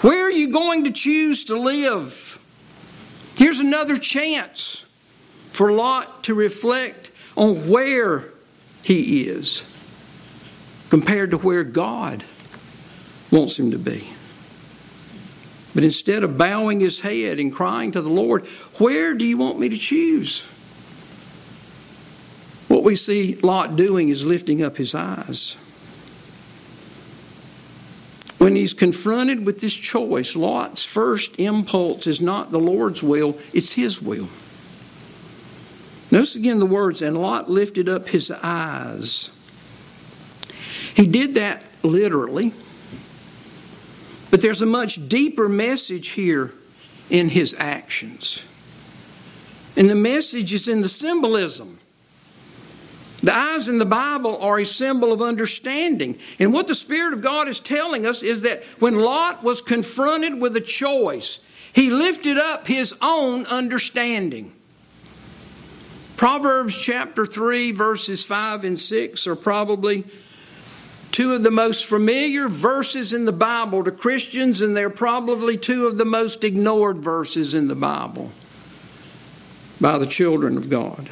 Where 0.00 0.26
are 0.26 0.30
you 0.30 0.52
going 0.52 0.84
to 0.84 0.90
choose 0.90 1.44
to 1.46 1.58
live? 1.58 2.38
Here's 3.36 3.58
another 3.58 3.96
chance 3.96 4.84
for 5.52 5.72
Lot 5.72 6.24
to 6.24 6.34
reflect 6.34 7.10
on 7.36 7.68
where 7.68 8.32
he 8.82 9.22
is 9.22 9.68
compared 10.90 11.30
to 11.30 11.38
where 11.38 11.64
God 11.64 12.24
wants 13.30 13.58
him 13.58 13.70
to 13.70 13.78
be. 13.78 14.08
But 15.74 15.84
instead 15.84 16.22
of 16.22 16.36
bowing 16.36 16.80
his 16.80 17.00
head 17.00 17.38
and 17.38 17.52
crying 17.52 17.92
to 17.92 18.02
the 18.02 18.10
Lord, 18.10 18.46
Where 18.78 19.14
do 19.14 19.24
you 19.24 19.38
want 19.38 19.58
me 19.58 19.68
to 19.68 19.76
choose? 19.76 20.42
What 22.68 22.84
we 22.84 22.96
see 22.96 23.36
Lot 23.36 23.76
doing 23.76 24.08
is 24.08 24.24
lifting 24.24 24.62
up 24.62 24.76
his 24.76 24.94
eyes. 24.94 25.56
When 28.42 28.56
he's 28.56 28.74
confronted 28.74 29.46
with 29.46 29.60
this 29.60 29.72
choice, 29.72 30.34
Lot's 30.34 30.84
first 30.84 31.38
impulse 31.38 32.08
is 32.08 32.20
not 32.20 32.50
the 32.50 32.58
Lord's 32.58 33.00
will, 33.00 33.38
it's 33.54 33.74
his 33.74 34.02
will. 34.02 34.28
Notice 36.10 36.34
again 36.34 36.58
the 36.58 36.66
words, 36.66 37.02
and 37.02 37.16
Lot 37.16 37.48
lifted 37.48 37.88
up 37.88 38.08
his 38.08 38.32
eyes. 38.32 39.30
He 40.96 41.06
did 41.06 41.34
that 41.34 41.64
literally, 41.84 42.52
but 44.32 44.42
there's 44.42 44.60
a 44.60 44.66
much 44.66 45.08
deeper 45.08 45.48
message 45.48 46.08
here 46.08 46.52
in 47.10 47.28
his 47.28 47.54
actions. 47.56 48.44
And 49.76 49.88
the 49.88 49.94
message 49.94 50.52
is 50.52 50.66
in 50.66 50.80
the 50.80 50.88
symbolism. 50.88 51.78
The 53.22 53.34
eyes 53.34 53.68
in 53.68 53.78
the 53.78 53.84
Bible 53.84 54.36
are 54.42 54.58
a 54.58 54.64
symbol 54.64 55.12
of 55.12 55.22
understanding. 55.22 56.18
And 56.40 56.52
what 56.52 56.66
the 56.66 56.74
Spirit 56.74 57.12
of 57.12 57.22
God 57.22 57.46
is 57.46 57.60
telling 57.60 58.04
us 58.04 58.22
is 58.22 58.42
that 58.42 58.64
when 58.80 58.98
Lot 58.98 59.44
was 59.44 59.62
confronted 59.62 60.40
with 60.40 60.56
a 60.56 60.60
choice, 60.60 61.38
he 61.72 61.88
lifted 61.88 62.36
up 62.36 62.66
his 62.66 62.94
own 63.00 63.46
understanding. 63.46 64.52
Proverbs 66.16 66.80
chapter 66.80 67.24
3, 67.24 67.72
verses 67.72 68.24
5 68.24 68.64
and 68.64 68.78
6 68.78 69.26
are 69.26 69.36
probably 69.36 70.04
two 71.12 71.32
of 71.34 71.42
the 71.42 71.50
most 71.50 71.84
familiar 71.84 72.48
verses 72.48 73.12
in 73.12 73.24
the 73.24 73.32
Bible 73.32 73.84
to 73.84 73.90
Christians, 73.92 74.60
and 74.60 74.76
they're 74.76 74.90
probably 74.90 75.56
two 75.56 75.86
of 75.86 75.98
the 75.98 76.04
most 76.04 76.42
ignored 76.42 76.98
verses 76.98 77.54
in 77.54 77.68
the 77.68 77.74
Bible 77.74 78.32
by 79.80 79.98
the 79.98 80.06
children 80.06 80.56
of 80.56 80.70
God. 80.70 81.08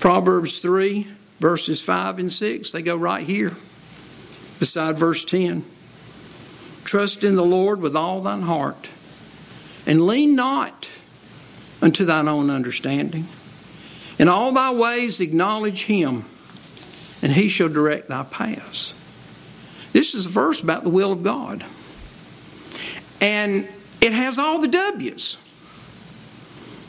Proverbs 0.00 0.62
3, 0.62 1.06
verses 1.40 1.82
5 1.82 2.18
and 2.18 2.32
6, 2.32 2.72
they 2.72 2.80
go 2.80 2.96
right 2.96 3.26
here 3.26 3.50
beside 4.58 4.96
verse 4.96 5.26
10. 5.26 5.62
Trust 6.84 7.22
in 7.22 7.36
the 7.36 7.44
Lord 7.44 7.82
with 7.82 7.94
all 7.94 8.22
thine 8.22 8.40
heart, 8.40 8.90
and 9.86 10.06
lean 10.06 10.34
not 10.34 10.90
unto 11.82 12.06
thine 12.06 12.28
own 12.28 12.48
understanding. 12.48 13.26
In 14.18 14.26
all 14.26 14.52
thy 14.52 14.72
ways 14.72 15.20
acknowledge 15.20 15.84
him, 15.84 16.24
and 17.22 17.32
he 17.32 17.50
shall 17.50 17.68
direct 17.68 18.08
thy 18.08 18.22
paths. 18.22 18.94
This 19.92 20.14
is 20.14 20.24
a 20.24 20.30
verse 20.30 20.62
about 20.62 20.82
the 20.82 20.88
will 20.88 21.12
of 21.12 21.22
God. 21.22 21.62
And 23.20 23.68
it 24.00 24.12
has 24.12 24.38
all 24.38 24.62
the 24.62 24.68
W's. 24.68 25.36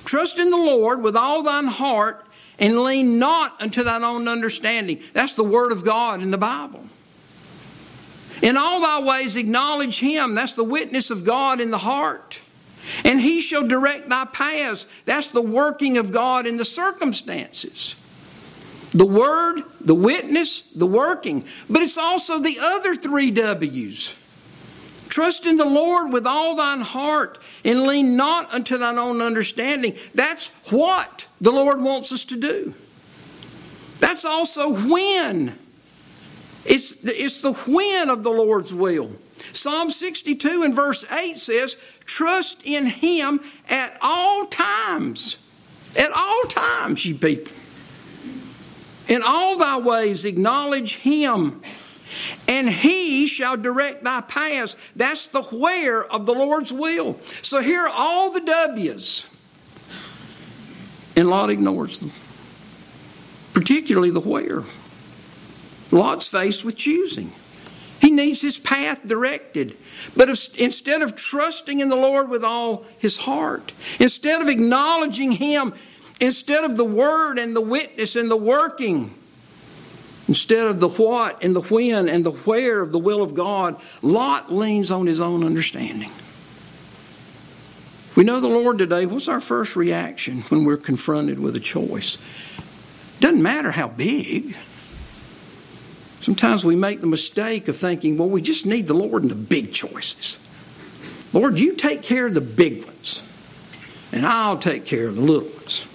Trust 0.06 0.40
in 0.40 0.50
the 0.50 0.58
Lord 0.58 1.02
with 1.02 1.18
all 1.18 1.44
thine 1.44 1.68
heart 1.68 2.26
and 2.62 2.80
lean 2.84 3.18
not 3.18 3.60
unto 3.60 3.84
thine 3.84 4.04
own 4.04 4.28
understanding. 4.28 5.02
That's 5.14 5.34
the 5.34 5.44
Word 5.44 5.72
of 5.72 5.84
God 5.84 6.22
in 6.22 6.30
the 6.30 6.38
Bible. 6.38 6.86
In 8.44 8.56
all 8.56 8.82
thy 8.82 9.02
ways 9.02 9.36
acknowledge 9.36 10.00
him. 10.00 10.36
That's 10.36 10.56
the 10.56 10.64
witness 10.64 11.10
of 11.10 11.26
God 11.26 11.60
in 11.60 11.72
the 11.72 11.80
heart. 11.80 12.42
And 13.04 13.20
he 13.20 13.42
shall 13.42 13.68
direct 13.68 14.10
thy 14.10 14.26
paths. 14.26 14.88
That's 15.06 15.32
the 15.32 15.42
working 15.42 15.98
of 15.98 16.12
God 16.12 16.48
in 16.48 16.58
the 16.58 16.66
circumstances. 16.66 17.96
The 18.94 19.06
word, 19.06 19.62
the 19.80 19.96
witness, 19.96 20.62
the 20.62 20.88
working. 20.88 21.46
But 21.70 21.82
it's 21.82 21.98
also 21.98 22.40
the 22.40 22.58
other 22.62 22.96
three 22.96 23.32
W's. 23.32 24.18
Trust 25.10 25.46
in 25.46 25.58
the 25.58 25.66
Lord 25.66 26.14
with 26.14 26.26
all 26.26 26.56
thine 26.56 26.82
heart 26.82 27.38
and 27.66 27.84
lean 27.84 28.16
not 28.16 28.54
unto 28.54 28.78
thine 28.78 28.98
own 28.98 29.22
understanding. 29.22 29.96
That's 30.16 30.72
what 30.72 31.28
the 31.42 31.52
Lord 31.52 31.82
wants 31.82 32.12
us 32.12 32.24
to 32.26 32.40
do. 32.40 32.74
That's 34.00 34.24
also 34.24 34.74
when. 34.88 35.58
It's, 36.64 37.04
it's 37.04 37.42
the 37.42 37.54
when 37.54 38.10
of 38.10 38.24
the 38.24 38.30
Lord's 38.30 38.74
will. 38.74 39.12
Psalm 39.52 39.90
62 39.90 40.64
and 40.64 40.74
verse 40.74 41.12
8 41.12 41.38
says, 41.38 41.82
Trust 42.06 42.66
in 42.66 42.86
Him 42.86 43.42
at 43.70 43.98
all 44.02 44.46
times. 44.46 45.40
At 45.98 46.12
all 46.16 46.44
times, 46.44 47.06
you 47.06 47.16
people. 47.16 47.52
In 49.08 49.24
all 49.26 49.58
thy 49.58 49.78
ways, 49.80 50.24
acknowledge 50.24 50.98
Him, 50.98 51.62
and 52.48 52.70
He 52.70 53.26
shall 53.28 53.58
direct 53.58 54.04
thy 54.04 54.22
paths. 54.22 54.76
That's 54.96 55.28
the 55.28 55.42
where 55.42 56.06
of 56.06 56.26
the 56.26 56.34
Lord's 56.34 56.72
will. 56.72 57.16
So 57.42 57.62
here 57.62 57.82
are 57.82 57.94
all 57.94 58.32
the 58.32 58.42
W's. 58.42 59.31
And 61.16 61.30
Lot 61.30 61.50
ignores 61.50 62.00
them, 62.00 62.12
particularly 63.54 64.12
the 64.12 64.20
where. 64.20 64.64
Lot's 65.92 66.28
faced 66.28 66.64
with 66.64 66.78
choosing. 66.78 67.32
He 68.02 68.12
needs 68.12 68.42
his 68.42 68.58
path 68.58 69.06
directed. 69.06 69.76
But 70.18 70.30
if, 70.30 70.60
instead 70.60 71.02
of 71.02 71.16
trusting 71.16 71.80
in 71.80 71.90
the 71.90 71.96
Lord 71.96 72.30
with 72.30 72.44
all 72.44 72.86
his 72.98 73.18
heart, 73.18 73.74
instead 74.00 74.42
of 74.42 74.48
acknowledging 74.48 75.34
Him, 75.34 75.74
instead 76.20 76.64
of 76.64 76.78
the 76.78 76.86
word 76.86 77.38
and 77.38 77.56
the 77.56 77.62
witness 77.62 78.16
and 78.16 78.32
the 78.32 78.38
working, 78.38 79.14
instead 80.28 80.68
of 80.68 80.80
the 80.80 80.88
what 80.88 81.44
and 81.44 81.56
the 81.56 81.62
when 81.62 82.10
and 82.10 82.26
the 82.26 82.32
where 82.32 82.82
of 82.82 82.92
the 82.92 83.00
will 83.00 83.22
of 83.22 83.36
God, 83.36 83.80
Lot 84.02 84.52
leans 84.52 84.92
on 84.92 85.06
his 85.06 85.22
own 85.22 85.44
understanding. 85.44 86.10
We 88.22 88.26
know 88.26 88.40
the 88.40 88.48
Lord 88.48 88.78
today. 88.78 89.08
What's 89.08 89.28
our 89.28 89.42
first 89.42 89.76
reaction 89.76 90.42
when 90.50 90.64
we're 90.64 90.78
confronted 90.78 91.40
with 91.40 91.56
a 91.56 91.60
choice? 91.60 92.20
Doesn't 93.20 93.42
matter 93.42 93.72
how 93.72 93.88
big. 93.88 94.56
Sometimes 96.22 96.64
we 96.64 96.76
make 96.76 97.02
the 97.02 97.08
mistake 97.08 97.68
of 97.68 97.76
thinking, 97.76 98.20
well, 98.20 98.30
we 98.30 98.44
just 98.44 98.68
need 98.68 98.86
the 98.86 98.94
Lord 98.94 99.24
in 99.24 99.30
the 99.30 99.34
big 99.34 99.74
choices. 99.74 100.38
Lord, 101.34 101.60
you 101.60 101.76
take 101.76 102.04
care 102.04 102.28
of 102.28 102.36
the 102.36 102.42
big 102.42 102.86
ones, 102.86 103.24
and 104.14 104.24
I'll 104.24 104.60
take 104.60 104.86
care 104.86 105.08
of 105.08 105.16
the 105.16 105.22
little 105.22 105.50
ones. 105.50 105.88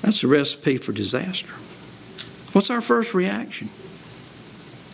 That's 0.00 0.24
a 0.24 0.28
recipe 0.28 0.78
for 0.78 0.92
disaster. 0.92 1.52
What's 2.54 2.70
our 2.70 2.80
first 2.80 3.12
reaction? 3.12 3.68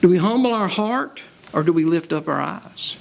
Do 0.01 0.09
we 0.09 0.19
humble 0.19 0.53
our 0.53 0.67
heart 0.67 1.23
or 1.53 1.63
do 1.63 1.73
we 1.73 1.85
lift 1.85 2.13
up 2.13 2.27
our 2.27 2.41
eyes? 2.41 3.00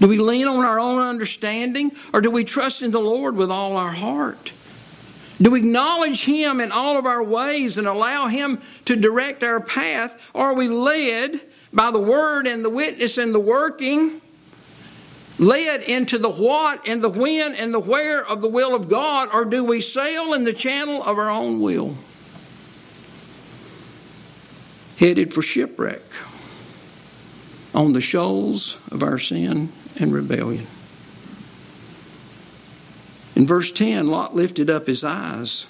Do 0.00 0.08
we 0.08 0.18
lean 0.18 0.48
on 0.48 0.64
our 0.64 0.80
own 0.80 1.02
understanding 1.02 1.92
or 2.12 2.22
do 2.22 2.30
we 2.30 2.42
trust 2.42 2.80
in 2.80 2.90
the 2.90 3.00
Lord 3.00 3.36
with 3.36 3.50
all 3.50 3.76
our 3.76 3.92
heart? 3.92 4.54
Do 5.40 5.50
we 5.50 5.60
acknowledge 5.60 6.24
Him 6.24 6.60
in 6.60 6.72
all 6.72 6.98
of 6.98 7.04
our 7.04 7.22
ways 7.22 7.76
and 7.76 7.86
allow 7.86 8.28
Him 8.28 8.60
to 8.86 8.96
direct 8.96 9.42
our 9.42 9.60
path? 9.60 10.30
Or 10.34 10.46
are 10.46 10.54
we 10.54 10.68
led 10.68 11.40
by 11.72 11.90
the 11.90 11.98
Word 11.98 12.46
and 12.46 12.64
the 12.64 12.70
witness 12.70 13.18
and 13.18 13.34
the 13.34 13.40
working, 13.40 14.20
led 15.38 15.82
into 15.82 16.18
the 16.18 16.30
what 16.30 16.86
and 16.88 17.02
the 17.02 17.08
when 17.08 17.54
and 17.54 17.72
the 17.72 17.80
where 17.80 18.26
of 18.26 18.40
the 18.40 18.48
will 18.48 18.74
of 18.74 18.88
God? 18.88 19.28
Or 19.32 19.44
do 19.44 19.64
we 19.64 19.80
sail 19.80 20.32
in 20.32 20.44
the 20.44 20.52
channel 20.52 21.02
of 21.02 21.18
our 21.18 21.30
own 21.30 21.60
will? 21.60 21.96
Headed 24.98 25.32
for 25.32 25.40
shipwreck 25.40 26.02
on 27.74 27.92
the 27.92 28.00
shoals 28.02 28.78
of 28.90 29.02
our 29.02 29.18
sin 29.18 29.70
and 30.00 30.12
rebellion. 30.12 30.66
In 33.36 33.46
verse 33.46 33.72
10, 33.72 34.08
Lot 34.08 34.34
lifted 34.34 34.68
up 34.68 34.86
his 34.86 35.04
eyes. 35.04 35.66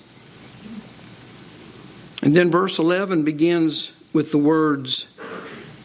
And 2.22 2.34
then 2.34 2.50
verse 2.50 2.78
11 2.78 3.24
begins 3.24 3.92
with 4.12 4.32
the 4.32 4.38
words, 4.38 5.06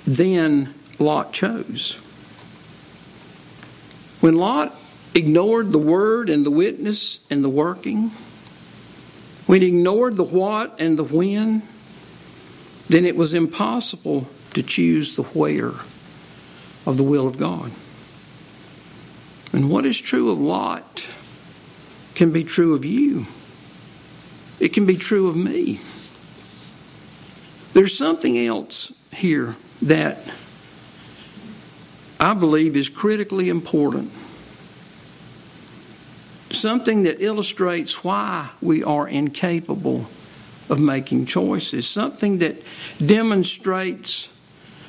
Then 0.06 0.74
Lot 1.00 1.32
chose. 1.34 2.02
When 4.22 4.36
Lot 4.36 4.74
ignored 5.14 5.72
the 5.72 5.78
word 5.78 6.30
and 6.30 6.46
the 6.46 6.52
witness 6.52 7.20
and 7.30 7.44
the 7.44 7.50
working, 7.50 8.10
when 9.46 9.62
he 9.62 9.68
ignored 9.68 10.16
the 10.16 10.24
what 10.24 10.80
and 10.80 10.98
the 10.98 11.04
when, 11.04 11.62
then 12.90 13.06
it 13.06 13.16
was 13.16 13.34
impossible 13.34 14.28
to 14.54 14.64
choose 14.64 15.16
the 15.16 15.24
where 15.24 15.74
of 16.86 16.98
the 16.98 17.04
will 17.04 17.28
of 17.28 17.38
God. 17.38 17.72
And 19.56 19.70
what 19.70 19.86
is 19.86 20.02
true 20.02 20.32
of 20.32 20.40
Lot 20.42 21.08
can 22.14 22.34
be 22.34 22.44
true 22.44 22.76
of 22.76 22.84
you. 22.84 23.26
It 24.60 24.74
can 24.74 24.86
be 24.86 24.98
true 24.98 25.30
of 25.30 25.38
me. 25.38 25.80
There's 27.72 27.98
something 27.98 28.38
else 28.38 28.92
here 29.14 29.56
that 29.82 30.18
I 32.20 32.34
believe 32.34 32.76
is 32.76 32.90
critically 32.90 33.48
important. 33.48 34.12
Something 36.52 37.04
that 37.04 37.22
illustrates 37.22 38.04
why 38.04 38.50
we 38.62 38.84
are 38.84 39.08
incapable 39.08 40.08
of 40.70 40.82
making 40.82 41.28
choices. 41.28 41.88
Something 41.88 42.40
that 42.40 42.58
demonstrates 43.06 44.28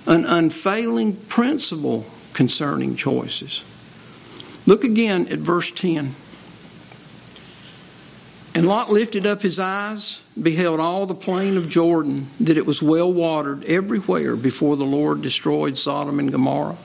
an 0.09 0.25
unfailing 0.25 1.15
principle 1.15 2.05
concerning 2.33 2.97
choices. 2.97 3.63
Look 4.67 4.83
again 4.83 5.29
at 5.29 5.39
verse 5.39 5.71
10. 5.71 6.15
And 8.57 8.67
Lot 8.67 8.91
lifted 8.91 9.27
up 9.27 9.43
his 9.43 9.61
eyes, 9.61 10.23
beheld 10.41 10.81
all 10.81 11.05
the 11.05 11.15
plain 11.15 11.59
of 11.59 11.69
Jordan, 11.69 12.29
that 12.41 12.57
it 12.57 12.65
was 12.65 12.83
well 12.83 13.13
watered 13.13 13.65
everywhere 13.65 14.35
before 14.35 14.77
the 14.77 14.85
Lord 14.85 15.21
destroyed 15.21 15.77
Sodom 15.77 16.19
and 16.19 16.33
Gomorrah, 16.33 16.79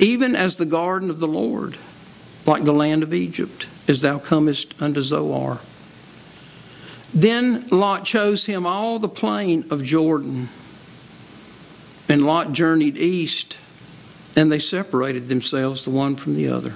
even 0.00 0.34
as 0.34 0.56
the 0.56 0.66
garden 0.66 1.08
of 1.08 1.20
the 1.20 1.28
Lord, 1.28 1.76
like 2.46 2.64
the 2.64 2.72
land 2.72 3.04
of 3.04 3.14
Egypt, 3.14 3.68
as 3.86 4.02
thou 4.02 4.18
comest 4.18 4.74
unto 4.82 5.00
Zoar. 5.00 5.60
Then 7.14 7.68
Lot 7.68 8.04
chose 8.04 8.46
him 8.46 8.66
all 8.66 8.98
the 8.98 9.08
plain 9.08 9.64
of 9.70 9.84
Jordan, 9.84 10.48
and 12.08 12.26
Lot 12.26 12.52
journeyed 12.52 12.96
east, 12.96 13.56
and 14.36 14.52
they 14.52 14.58
separated 14.58 15.28
themselves 15.28 15.84
the 15.84 15.90
one 15.90 16.14
from 16.14 16.34
the 16.34 16.48
other. 16.48 16.74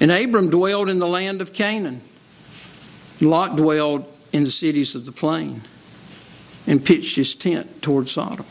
And 0.00 0.10
Abram 0.10 0.50
dwelled 0.50 0.88
in 0.88 0.98
the 0.98 1.06
land 1.06 1.40
of 1.40 1.52
Canaan 1.52 2.00
Lot 3.22 3.56
dwelled 3.56 4.04
in 4.32 4.44
the 4.44 4.50
cities 4.50 4.94
of 4.94 5.06
the 5.06 5.12
plain 5.12 5.62
and 6.66 6.84
pitched 6.84 7.16
his 7.16 7.34
tent 7.34 7.80
toward 7.82 8.08
Sodom. 8.08 8.46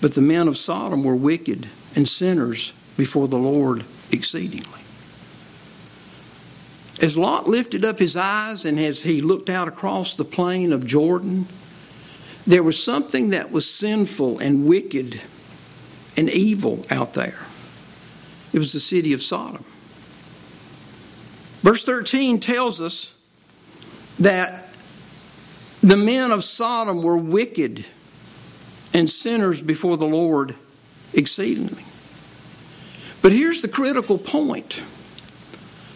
But 0.00 0.14
the 0.14 0.22
men 0.22 0.48
of 0.48 0.56
Sodom 0.56 1.04
were 1.04 1.14
wicked 1.14 1.68
and 1.94 2.08
sinners 2.08 2.72
before 2.96 3.28
the 3.28 3.38
Lord 3.38 3.84
exceedingly. 4.10 4.80
As 7.00 7.18
Lot 7.18 7.48
lifted 7.48 7.84
up 7.84 7.98
his 7.98 8.16
eyes 8.16 8.64
and 8.64 8.78
as 8.78 9.02
he 9.02 9.20
looked 9.20 9.50
out 9.50 9.68
across 9.68 10.14
the 10.14 10.24
plain 10.24 10.72
of 10.72 10.86
Jordan, 10.86 11.46
there 12.46 12.62
was 12.62 12.82
something 12.82 13.30
that 13.30 13.50
was 13.50 13.68
sinful 13.68 14.38
and 14.38 14.66
wicked 14.66 15.20
and 16.16 16.28
evil 16.28 16.84
out 16.90 17.14
there. 17.14 17.46
It 18.52 18.58
was 18.58 18.72
the 18.72 18.80
city 18.80 19.12
of 19.12 19.22
Sodom. 19.22 19.64
Verse 21.62 21.84
13 21.84 22.40
tells 22.40 22.80
us 22.80 23.14
that 24.18 24.68
the 25.82 25.96
men 25.96 26.30
of 26.30 26.44
Sodom 26.44 27.02
were 27.02 27.16
wicked 27.16 27.86
and 28.92 29.08
sinners 29.08 29.62
before 29.62 29.96
the 29.96 30.06
Lord 30.06 30.54
exceedingly. 31.14 31.84
But 33.22 33.32
here's 33.32 33.62
the 33.62 33.68
critical 33.68 34.18
point 34.18 34.82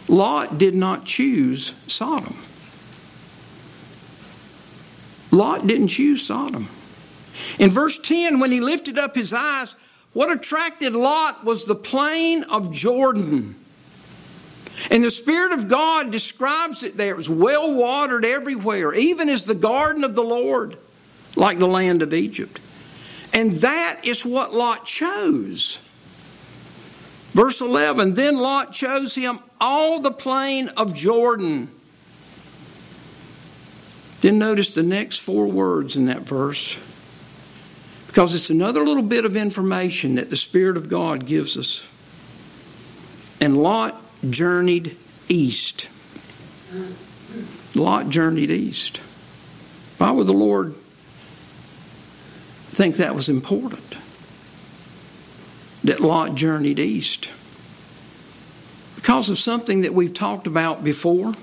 Lot 0.08 0.56
did 0.56 0.74
not 0.74 1.04
choose 1.04 1.74
Sodom. 1.88 2.36
Lot 5.32 5.66
didn't 5.66 5.88
choose 5.88 6.24
Sodom. 6.24 6.68
In 7.58 7.70
verse 7.70 7.98
10, 7.98 8.38
when 8.38 8.52
he 8.52 8.60
lifted 8.60 8.98
up 8.98 9.14
his 9.14 9.32
eyes, 9.32 9.76
what 10.16 10.32
attracted 10.32 10.94
Lot 10.94 11.44
was 11.44 11.66
the 11.66 11.74
plain 11.74 12.42
of 12.44 12.72
Jordan. 12.72 13.54
And 14.90 15.04
the 15.04 15.10
Spirit 15.10 15.52
of 15.52 15.68
God 15.68 16.10
describes 16.10 16.82
it 16.82 16.96
there. 16.96 17.10
It 17.10 17.18
was 17.18 17.28
well 17.28 17.74
watered 17.74 18.24
everywhere, 18.24 18.94
even 18.94 19.28
as 19.28 19.44
the 19.44 19.54
garden 19.54 20.04
of 20.04 20.14
the 20.14 20.22
Lord, 20.22 20.78
like 21.36 21.58
the 21.58 21.68
land 21.68 22.00
of 22.00 22.14
Egypt. 22.14 22.58
And 23.34 23.52
that 23.56 24.06
is 24.06 24.24
what 24.24 24.54
Lot 24.54 24.86
chose. 24.86 25.80
Verse 27.34 27.60
11 27.60 28.14
Then 28.14 28.38
Lot 28.38 28.72
chose 28.72 29.14
him 29.14 29.40
all 29.60 30.00
the 30.00 30.10
plain 30.10 30.68
of 30.78 30.94
Jordan. 30.94 31.68
Then 34.22 34.38
notice 34.38 34.74
the 34.74 34.82
next 34.82 35.18
four 35.18 35.46
words 35.46 35.94
in 35.94 36.06
that 36.06 36.22
verse, 36.22 36.78
because 38.16 38.34
it's 38.34 38.48
another 38.48 38.82
little 38.82 39.02
bit 39.02 39.26
of 39.26 39.36
information 39.36 40.14
that 40.14 40.30
the 40.30 40.36
Spirit 40.36 40.78
of 40.78 40.88
God 40.88 41.26
gives 41.26 41.58
us. 41.58 41.86
And 43.42 43.58
Lot 43.58 43.94
journeyed 44.30 44.96
east. 45.28 45.90
Lot 47.76 48.08
journeyed 48.08 48.50
east. 48.50 49.02
Why 49.98 50.12
would 50.12 50.26
the 50.26 50.32
Lord 50.32 50.74
think 52.72 52.96
that 52.96 53.14
was 53.14 53.28
important? 53.28 53.98
That 55.84 56.00
Lot 56.00 56.36
journeyed 56.36 56.78
east. 56.78 57.30
Because 58.94 59.28
of 59.28 59.36
something 59.36 59.82
that 59.82 59.92
we've 59.92 60.14
talked 60.14 60.46
about 60.46 60.82
before. 60.82 61.34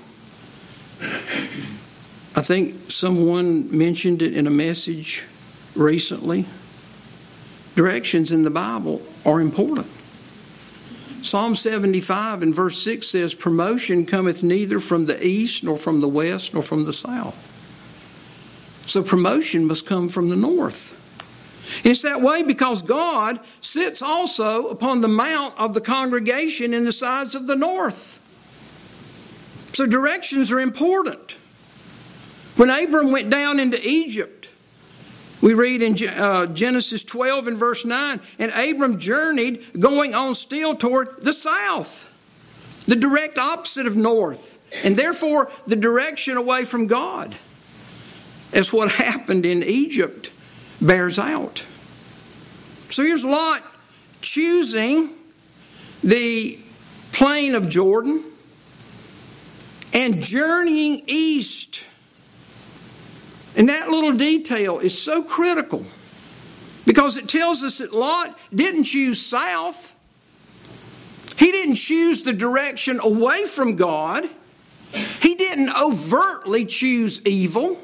I 2.36 2.42
think 2.42 2.90
someone 2.90 3.78
mentioned 3.78 4.22
it 4.22 4.36
in 4.36 4.48
a 4.48 4.50
message 4.50 5.24
recently. 5.76 6.46
Directions 7.74 8.30
in 8.30 8.42
the 8.42 8.50
Bible 8.50 9.02
are 9.24 9.40
important. 9.40 9.86
Psalm 11.24 11.54
75 11.54 12.42
and 12.42 12.54
verse 12.54 12.82
6 12.82 13.06
says, 13.06 13.34
Promotion 13.34 14.04
cometh 14.04 14.42
neither 14.42 14.78
from 14.78 15.06
the 15.06 15.26
east, 15.26 15.64
nor 15.64 15.78
from 15.78 16.00
the 16.00 16.08
west, 16.08 16.52
nor 16.52 16.62
from 16.62 16.84
the 16.84 16.92
south. 16.92 17.50
So 18.86 19.02
promotion 19.02 19.66
must 19.66 19.86
come 19.86 20.10
from 20.10 20.28
the 20.28 20.36
north. 20.36 21.00
And 21.78 21.86
it's 21.86 22.02
that 22.02 22.20
way 22.20 22.42
because 22.42 22.82
God 22.82 23.40
sits 23.60 24.02
also 24.02 24.68
upon 24.68 25.00
the 25.00 25.08
mount 25.08 25.58
of 25.58 25.72
the 25.72 25.80
congregation 25.80 26.74
in 26.74 26.84
the 26.84 26.92
sides 26.92 27.34
of 27.34 27.46
the 27.46 27.56
north. 27.56 28.20
So 29.74 29.86
directions 29.86 30.52
are 30.52 30.60
important. 30.60 31.38
When 32.56 32.70
Abram 32.70 33.10
went 33.10 33.30
down 33.30 33.58
into 33.58 33.80
Egypt, 33.82 34.33
we 35.44 35.52
read 35.52 35.82
in 35.82 35.94
uh, 36.08 36.46
Genesis 36.46 37.04
12 37.04 37.48
and 37.48 37.58
verse 37.58 37.84
9, 37.84 38.18
and 38.38 38.50
Abram 38.50 38.98
journeyed 38.98 39.62
going 39.78 40.14
on 40.14 40.32
still 40.32 40.74
toward 40.74 41.20
the 41.20 41.34
south, 41.34 42.08
the 42.86 42.96
direct 42.96 43.36
opposite 43.36 43.86
of 43.86 43.94
north, 43.94 44.58
and 44.86 44.96
therefore 44.96 45.52
the 45.66 45.76
direction 45.76 46.38
away 46.38 46.64
from 46.64 46.86
God. 46.86 47.36
As 48.54 48.72
what 48.72 48.90
happened 48.92 49.44
in 49.44 49.62
Egypt 49.62 50.32
bears 50.80 51.18
out. 51.18 51.58
So 52.88 53.02
here's 53.02 53.22
Lot 53.22 53.60
choosing 54.22 55.10
the 56.02 56.58
plain 57.12 57.54
of 57.54 57.68
Jordan 57.68 58.24
and 59.92 60.22
journeying 60.22 61.02
east 61.06 61.86
and 63.56 63.68
that 63.68 63.88
little 63.88 64.12
detail 64.12 64.78
is 64.78 65.00
so 65.00 65.22
critical 65.22 65.84
Because 66.86 67.16
it 67.16 67.28
tells 67.28 67.62
us 67.62 67.78
that 67.78 67.92
Lot 67.92 68.38
didn't 68.54 68.84
choose 68.84 69.24
south. 69.24 69.98
He 71.38 71.50
didn't 71.50 71.76
choose 71.76 72.22
the 72.22 72.32
direction 72.32 73.00
away 73.00 73.46
from 73.46 73.76
God. 73.76 74.24
He 75.20 75.34
didn't 75.34 75.70
overtly 75.80 76.66
choose 76.66 77.24
evil. 77.26 77.78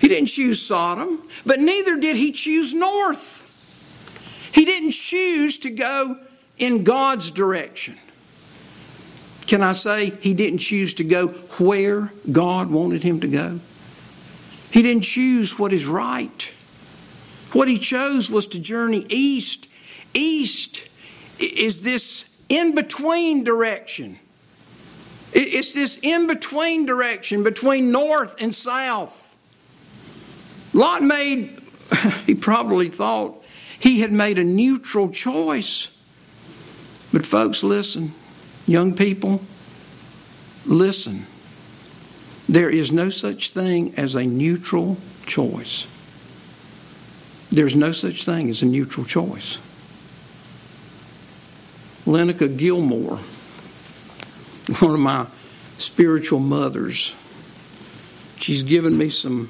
He 0.00 0.08
didn't 0.08 0.28
choose 0.28 0.64
Sodom, 0.64 1.22
but 1.44 1.58
neither 1.58 1.98
did 1.98 2.16
he 2.16 2.32
choose 2.32 2.72
north. 2.74 3.46
He 4.54 4.64
didn't 4.64 4.92
choose 4.92 5.58
to 5.60 5.70
go 5.70 6.18
in 6.58 6.84
God's 6.84 7.30
direction. 7.30 7.96
Can 9.46 9.62
I 9.62 9.72
say 9.72 10.10
he 10.10 10.32
didn't 10.32 10.58
choose 10.58 10.94
to 10.94 11.04
go 11.04 11.28
where 11.58 12.12
God 12.30 12.70
wanted 12.70 13.02
him 13.02 13.20
to 13.20 13.28
go? 13.28 13.60
He 14.70 14.82
didn't 14.82 15.02
choose 15.02 15.58
what 15.58 15.72
is 15.72 15.86
right. 15.86 16.54
What 17.52 17.68
he 17.68 17.78
chose 17.78 18.30
was 18.30 18.46
to 18.48 18.60
journey 18.60 19.04
east. 19.08 19.68
East 20.14 20.88
is 21.40 21.82
this 21.82 22.40
in 22.48 22.74
between 22.74 23.44
direction. 23.44 24.18
It's 25.32 25.74
this 25.74 25.98
in 26.02 26.26
between 26.26 26.86
direction 26.86 27.42
between 27.42 27.92
north 27.92 28.36
and 28.40 28.54
south. 28.54 29.26
Lot 30.72 31.02
made, 31.02 31.58
he 32.26 32.34
probably 32.34 32.88
thought 32.88 33.42
he 33.78 34.00
had 34.00 34.12
made 34.12 34.38
a 34.38 34.44
neutral 34.44 35.08
choice. 35.10 35.96
But, 37.12 37.26
folks, 37.26 37.62
listen. 37.62 38.12
Young 38.66 38.94
people, 38.94 39.40
listen. 40.66 41.26
There 42.50 42.68
is 42.68 42.90
no 42.90 43.10
such 43.10 43.50
thing 43.50 43.94
as 43.96 44.16
a 44.16 44.24
neutral 44.24 44.96
choice. 45.24 45.86
There's 47.52 47.76
no 47.76 47.92
such 47.92 48.24
thing 48.24 48.50
as 48.50 48.60
a 48.62 48.66
neutral 48.66 49.06
choice. 49.06 49.58
Lenica 52.06 52.58
Gilmore, 52.58 53.18
one 54.80 54.94
of 54.94 54.98
my 54.98 55.26
spiritual 55.78 56.40
mothers, 56.40 57.14
she's 58.40 58.64
given 58.64 58.98
me 58.98 59.10
some 59.10 59.48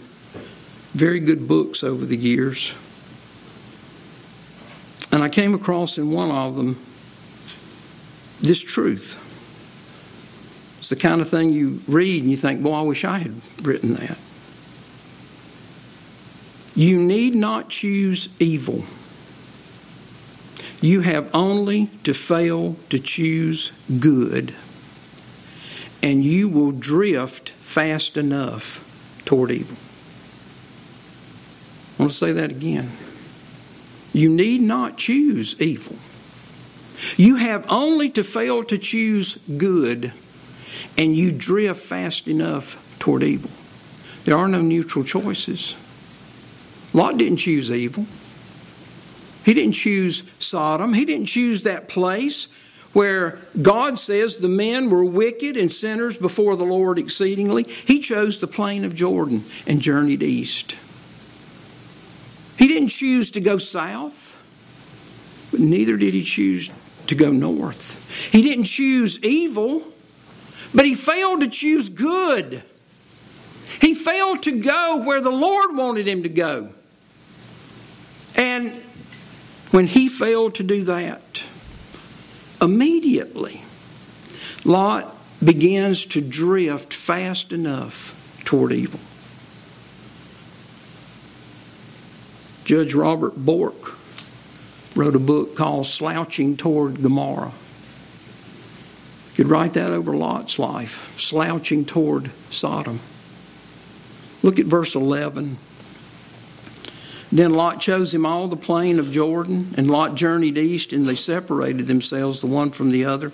very 0.92 1.20
good 1.20 1.48
books 1.48 1.82
over 1.82 2.04
the 2.04 2.18
years. 2.18 2.74
And 5.10 5.22
I 5.22 5.30
came 5.30 5.54
across 5.54 5.96
in 5.96 6.10
one 6.10 6.30
of 6.30 6.54
them 6.54 6.74
this 8.42 8.62
truth. 8.62 9.29
The 10.90 10.96
kind 10.96 11.20
of 11.20 11.29
thing 11.29 11.50
you 11.50 11.81
read 11.87 12.20
and 12.22 12.31
you 12.31 12.37
think, 12.37 12.62
boy, 12.64 12.74
I 12.74 12.83
wish 12.83 13.05
I 13.05 13.18
had 13.18 13.33
written 13.62 13.94
that. 13.94 14.18
You 16.74 17.00
need 17.00 17.37
not 17.37 17.68
choose 17.68 18.29
evil. 18.40 18.85
You 20.81 21.03
have 21.03 21.33
only 21.33 21.87
to 22.03 22.12
fail 22.12 22.74
to 22.88 22.98
choose 22.98 23.72
good, 24.00 24.53
and 26.03 26.24
you 26.24 26.48
will 26.48 26.72
drift 26.72 27.50
fast 27.50 28.16
enough 28.16 29.22
toward 29.24 29.53
evil. 29.53 29.76
I 31.98 32.03
want 32.03 32.12
to 32.12 32.18
say 32.18 32.33
that 32.33 32.50
again. 32.50 32.90
You 34.12 34.29
need 34.29 34.61
not 34.61 34.98
choose 34.98 35.61
evil. 35.61 35.98
You 37.16 37.37
have 37.37 37.64
only 37.70 38.11
to 38.11 38.24
fail 38.24 38.64
to 38.64 38.76
choose 38.76 39.37
good, 39.57 40.12
and 41.00 41.16
you 41.16 41.32
drift 41.32 41.80
fast 41.80 42.28
enough 42.28 42.98
toward 42.98 43.22
evil. 43.22 43.50
There 44.24 44.36
are 44.36 44.48
no 44.48 44.60
neutral 44.60 45.02
choices. 45.02 45.74
Lot 46.92 47.16
didn't 47.16 47.38
choose 47.38 47.72
evil. 47.72 48.04
He 49.46 49.54
didn't 49.54 49.72
choose 49.72 50.30
Sodom. 50.38 50.92
He 50.92 51.06
didn't 51.06 51.24
choose 51.24 51.62
that 51.62 51.88
place 51.88 52.48
where 52.92 53.38
God 53.62 53.98
says 53.98 54.38
the 54.38 54.48
men 54.48 54.90
were 54.90 55.04
wicked 55.04 55.56
and 55.56 55.72
sinners 55.72 56.18
before 56.18 56.54
the 56.54 56.66
Lord 56.66 56.98
exceedingly. 56.98 57.62
He 57.62 58.00
chose 58.00 58.38
the 58.38 58.46
plain 58.46 58.84
of 58.84 58.94
Jordan 58.94 59.42
and 59.66 59.80
journeyed 59.80 60.22
east. 60.22 60.76
He 62.58 62.68
didn't 62.68 62.88
choose 62.88 63.30
to 63.30 63.40
go 63.40 63.56
south, 63.56 64.36
but 65.50 65.60
neither 65.60 65.96
did 65.96 66.12
he 66.12 66.20
choose 66.20 66.70
to 67.06 67.14
go 67.14 67.32
north. 67.32 68.30
He 68.30 68.42
didn't 68.42 68.64
choose 68.64 69.18
evil, 69.24 69.89
but 70.74 70.85
he 70.85 70.94
failed 70.94 71.40
to 71.40 71.48
choose 71.48 71.88
good. 71.88 72.62
He 73.80 73.94
failed 73.94 74.42
to 74.44 74.61
go 74.61 75.02
where 75.04 75.20
the 75.20 75.30
Lord 75.30 75.76
wanted 75.76 76.06
him 76.06 76.22
to 76.22 76.28
go. 76.28 76.70
And 78.37 78.72
when 79.70 79.87
he 79.87 80.09
failed 80.09 80.54
to 80.56 80.62
do 80.62 80.85
that, 80.85 81.44
immediately 82.61 83.62
Lot 84.64 85.14
begins 85.42 86.04
to 86.06 86.20
drift 86.20 86.92
fast 86.92 87.52
enough 87.52 88.42
toward 88.44 88.72
evil. 88.72 89.00
Judge 92.64 92.94
Robert 92.94 93.35
Bork 93.37 93.96
wrote 94.94 95.16
a 95.16 95.20
book 95.20 95.56
called 95.56 95.87
Slouching 95.87 96.56
Toward 96.56 97.02
Gomorrah. 97.02 97.52
You 99.40 99.46
could 99.46 99.53
write 99.53 99.72
that 99.72 99.90
over 99.90 100.14
Lot's 100.14 100.59
life, 100.59 101.18
slouching 101.18 101.87
toward 101.87 102.31
Sodom. 102.50 103.00
Look 104.42 104.59
at 104.59 104.66
verse 104.66 104.94
11. 104.94 105.57
Then 107.33 107.55
Lot 107.55 107.81
chose 107.81 108.12
him 108.12 108.26
all 108.26 108.48
the 108.48 108.57
plain 108.57 108.98
of 108.98 109.11
Jordan, 109.11 109.72
and 109.79 109.90
Lot 109.90 110.14
journeyed 110.14 110.59
east, 110.59 110.92
and 110.92 111.09
they 111.09 111.14
separated 111.14 111.87
themselves 111.87 112.42
the 112.42 112.48
one 112.48 112.70
from 112.70 112.90
the 112.90 113.07
other. 113.07 113.33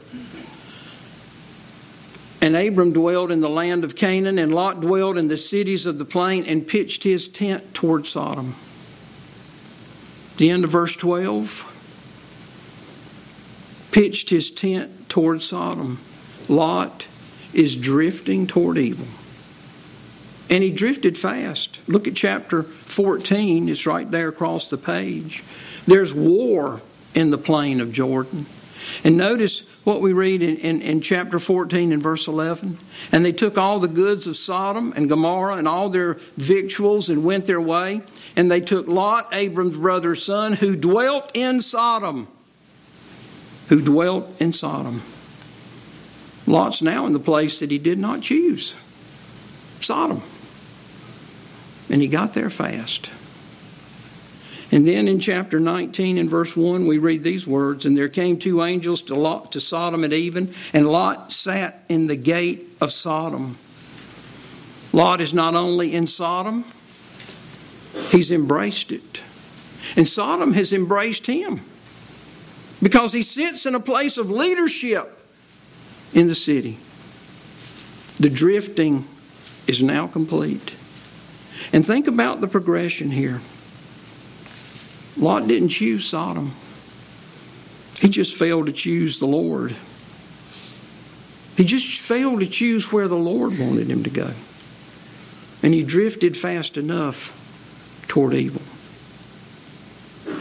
And 2.41 2.55
Abram 2.55 2.93
dwelled 2.93 3.33
in 3.33 3.41
the 3.41 3.51
land 3.51 3.83
of 3.83 3.97
Canaan, 3.97 4.39
and 4.39 4.55
Lot 4.55 4.81
dwelled 4.81 5.19
in 5.19 5.27
the 5.27 5.37
cities 5.37 5.87
of 5.87 5.99
the 5.99 6.05
plain, 6.05 6.45
and 6.45 6.69
pitched 6.69 7.03
his 7.03 7.27
tent 7.27 7.75
toward 7.75 8.07
Sodom. 8.07 8.55
The 10.37 10.51
end 10.51 10.63
of 10.63 10.71
verse 10.71 10.95
12 10.95 11.73
pitched 13.91 14.31
his 14.31 14.53
tent 14.53 14.96
toward 15.09 15.43
Sodom. 15.43 15.99
Lot 16.49 17.09
is 17.53 17.77
drifting 17.77 18.47
toward 18.47 18.79
evil. 18.79 19.07
And 20.49 20.63
he 20.63 20.71
drifted 20.71 21.19
fast. 21.19 21.81
Look 21.89 22.07
at 22.07 22.15
chapter 22.15 22.63
14, 22.63 23.69
it's 23.69 23.87
right 23.87 24.09
there 24.09 24.29
across 24.29 24.71
the 24.71 24.79
page. 24.79 25.43
There's 25.87 26.15
war 26.15 26.81
in 27.15 27.31
the 27.31 27.39
plain 27.39 27.81
of 27.81 27.93
Jordan. 27.93 28.47
And 29.03 29.17
notice 29.17 29.69
what 29.85 30.01
we 30.01 30.13
read 30.13 30.43
in, 30.43 30.57
in, 30.57 30.83
in, 30.83 31.01
chapter 31.01 31.39
14 31.39 31.93
and 31.93 32.03
verse 32.03 32.29
11. 32.29 32.79
And 33.13 33.25
they 33.25 33.33
took 33.33 33.59
all 33.59 33.79
the 33.79 33.89
goods 33.89 34.27
of 34.27 34.37
Sodom 34.37 34.93
and 34.97 35.09
Gomorrah 35.09 35.57
and 35.57 35.67
all 35.67 35.89
their 35.89 36.15
victuals 36.37 37.09
and 37.09 37.25
went 37.25 37.47
their 37.47 37.61
way. 37.61 38.03
And 38.37 38.51
they 38.51 38.61
took 38.61 38.87
Lot, 38.87 39.29
Abram's 39.33 39.77
brother's 39.77 40.25
son, 40.25 40.53
who 40.55 40.77
dwelt 40.77 41.31
in 41.35 41.61
Sodom. 41.61 42.29
Who 43.69 43.81
dwelt 43.81 44.41
in 44.41 44.53
Sodom. 44.53 45.03
Lot's 46.47 46.81
now 46.81 47.07
in 47.07 47.13
the 47.13 47.19
place 47.19 47.61
that 47.61 47.71
he 47.71 47.79
did 47.79 47.99
not 47.99 48.23
choose 48.23 48.77
Sodom. 49.81 50.23
And 51.91 52.03
he 52.03 52.09
got 52.09 52.35
there 52.35 52.51
fast. 52.51 53.11
And 54.73 54.87
then 54.87 55.07
in 55.09 55.21
chapter 55.21 55.61
19 55.61 56.19
and 56.19 56.29
verse 56.29 56.57
1, 56.57 56.87
we 56.87 56.99
read 56.99 57.23
these 57.23 57.47
words 57.47 57.87
And 57.87 57.97
there 57.97 58.09
came 58.09 58.39
two 58.39 58.63
angels 58.63 59.03
to, 59.03 59.15
Lot, 59.15 59.53
to 59.53 59.61
Sodom 59.61 60.05
at 60.05 60.13
even, 60.13 60.53
and 60.73 60.91
Lot 60.91 61.33
sat 61.33 61.83
in 61.89 62.09
the 62.09 62.17
gate 62.17 62.65
of 62.81 62.91
Sodom. 62.91 63.57
Lot 64.93 65.21
is 65.21 65.35
not 65.35 65.55
only 65.55 65.95
in 65.95 66.07
Sodom, 66.07 66.65
he's 68.11 68.33
embraced 68.33 68.93
it. 68.93 69.23
And 69.97 70.09
Sodom 70.09 70.53
has 70.55 70.73
embraced 70.73 71.27
him 71.27 71.61
because 72.83 73.13
he 73.13 73.23
sits 73.23 73.67
in 73.67 73.75
a 73.75 73.81
place 73.81 74.19
of 74.19 74.31
leadership 74.31 75.19
in 76.13 76.27
the 76.27 76.35
city. 76.35 76.79
The 78.21 78.31
drifting 78.31 79.05
is 79.67 79.83
now 79.83 80.07
complete. 80.07 80.77
And 81.73 81.85
think 81.85 82.07
about 82.07 82.41
the 82.41 82.49
progression 82.49 83.11
here. 83.11 83.41
Lot 85.19 85.49
didn't 85.49 85.71
choose 85.71 86.07
Sodom, 86.07 86.53
he 88.01 88.09
just 88.09 88.37
failed 88.37 88.67
to 88.67 88.73
choose 88.73 89.19
the 89.19 89.27
Lord. 89.27 89.75
He 91.57 91.65
just 91.65 92.03
failed 92.03 92.41
to 92.41 92.47
choose 92.47 92.93
where 92.93 93.09
the 93.09 93.17
Lord 93.17 93.59
wanted 93.59 93.91
him 93.91 94.03
to 94.05 94.11
go. 94.11 94.31
And 95.63 95.73
he 95.73 95.83
drifted 95.83 96.37
fast 96.37 96.77
enough 96.77 97.33
toward 98.09 98.35
evil. 98.35 98.61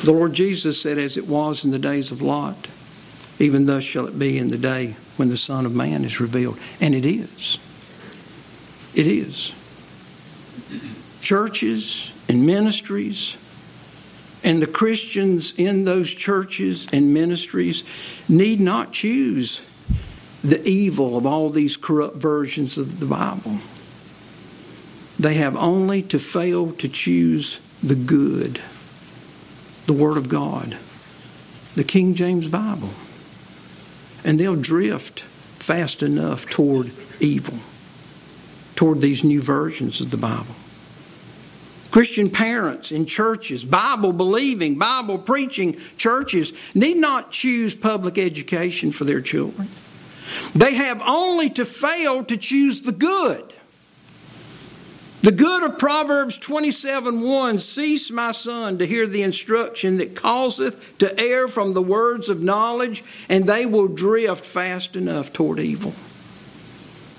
The 0.06 0.14
Lord 0.14 0.34
Jesus 0.34 0.80
said, 0.80 0.98
As 0.98 1.18
it 1.18 1.28
was 1.28 1.66
in 1.66 1.72
the 1.72 1.80
days 1.80 2.12
of 2.12 2.22
Lot, 2.22 2.70
even 3.40 3.66
thus 3.66 3.84
shall 3.84 4.08
it 4.08 4.18
be 4.18 4.38
in 4.38 4.50
the 4.50 4.58
day 4.58 4.96
when 5.18 5.30
the 5.30 5.38
Son 5.38 5.66
of 5.66 5.74
Man 5.74 6.06
is 6.06 6.22
revealed. 6.22 6.60
And 6.80 6.94
it 6.94 7.06
is. 7.06 7.58
It 8.96 9.08
is 9.08 9.52
churches 11.22 12.14
and 12.30 12.46
ministries 12.46 13.36
And 14.46 14.62
the 14.62 14.68
Christians 14.68 15.58
in 15.58 15.86
those 15.86 16.14
churches 16.14 16.88
and 16.94 17.16
ministries 17.16 17.84
need 18.30 18.60
not 18.60 18.94
choose 18.94 19.68
the 20.44 20.62
evil 20.70 21.18
of 21.18 21.26
all 21.26 21.50
these 21.50 21.76
corrupt 21.78 22.18
versions 22.18 22.78
of 22.78 23.00
the 23.00 23.08
Bible. 23.08 23.58
They 25.20 25.34
have 25.34 25.58
only 25.58 26.04
to 26.04 26.20
fail 26.20 26.72
to 26.74 26.88
choose 26.88 27.60
the 27.82 27.96
good, 27.96 28.62
the 29.86 29.94
Word 29.94 30.18
of 30.18 30.30
God, 30.30 30.78
the 31.76 31.84
King 31.84 32.16
James 32.16 32.48
Bible. 32.48 32.90
And 34.24 34.40
they'll 34.40 34.56
drift 34.56 35.22
fast 35.22 36.02
enough 36.04 36.50
toward 36.50 36.92
evil, 37.20 37.58
toward 38.76 39.02
these 39.02 39.24
new 39.24 39.42
versions 39.42 40.02
of 40.02 40.12
the 40.12 40.18
Bible. 40.18 40.56
Christian 41.92 42.30
parents 42.30 42.92
in 42.92 43.06
churches, 43.06 43.64
Bible 43.64 44.12
believing, 44.12 44.78
Bible 44.78 45.18
preaching 45.18 45.78
churches 45.96 46.52
need 46.76 46.98
not 46.98 47.32
choose 47.32 47.74
public 47.74 48.18
education 48.18 48.92
for 48.92 49.06
their 49.06 49.22
children. 49.22 49.70
They 50.54 50.74
have 50.74 51.02
only 51.02 51.50
to 51.52 51.64
fail 51.64 52.24
to 52.26 52.36
choose 52.36 52.82
the 52.82 52.92
good. 52.92 53.54
The 55.26 55.32
good 55.32 55.64
of 55.64 55.80
Proverbs 55.80 56.38
27 56.38 57.20
1 57.20 57.58
Cease, 57.58 58.12
my 58.12 58.32
son, 58.32 58.78
to 58.78 58.86
hear 58.86 59.08
the 59.08 59.24
instruction 59.24 59.98
that 59.98 60.16
causeth 60.16 61.00
to 61.00 61.20
err 61.20 61.48
from 61.48 61.74
the 61.74 61.82
words 61.82 62.30
of 62.30 62.44
knowledge, 62.44 63.04
and 63.28 63.46
they 63.46 63.66
will 63.66 63.88
drift 63.88 64.46
fast 64.46 64.96
enough 64.96 65.34
toward 65.34 65.60
evil 65.60 65.94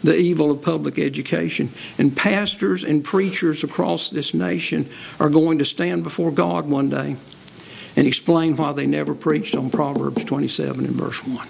the 0.05 0.17
evil 0.17 0.53
of 0.53 0.63
public 0.63 1.01
education. 1.01 1.71
And 1.99 2.17
pastors 2.17 2.85
and 2.85 3.03
preachers 3.03 3.65
across 3.65 4.11
this 4.11 4.35
nation 4.35 4.87
are 5.19 5.29
going 5.29 5.59
to 5.59 5.65
stand 5.65 6.05
before 6.05 6.31
God 6.31 6.69
one 6.69 6.89
day 6.89 7.17
and 7.97 8.07
explain 8.07 8.57
why 8.57 8.71
they 8.71 8.87
never 8.87 9.17
preached 9.17 9.57
on 9.57 9.69
Proverbs 9.69 10.25
27 10.25 10.85
and 10.85 10.95
verse 10.95 11.27
1, 11.27 11.45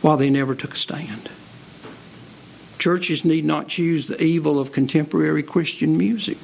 why 0.00 0.14
they 0.14 0.30
never 0.30 0.54
took 0.54 0.74
a 0.74 0.76
stand. 0.76 1.28
Churches 2.78 3.24
need 3.24 3.44
not 3.44 3.68
choose 3.68 4.08
the 4.08 4.22
evil 4.22 4.60
of 4.60 4.72
contemporary 4.72 5.42
Christian 5.42 5.98
music. 5.98 6.38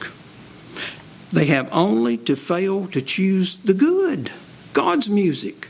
They 1.32 1.47
have 1.47 1.68
only 1.72 2.16
to 2.18 2.37
fail 2.37 2.87
to 2.89 3.01
choose 3.01 3.57
the 3.57 3.74
good, 3.74 4.30
God's 4.72 5.09
music, 5.09 5.68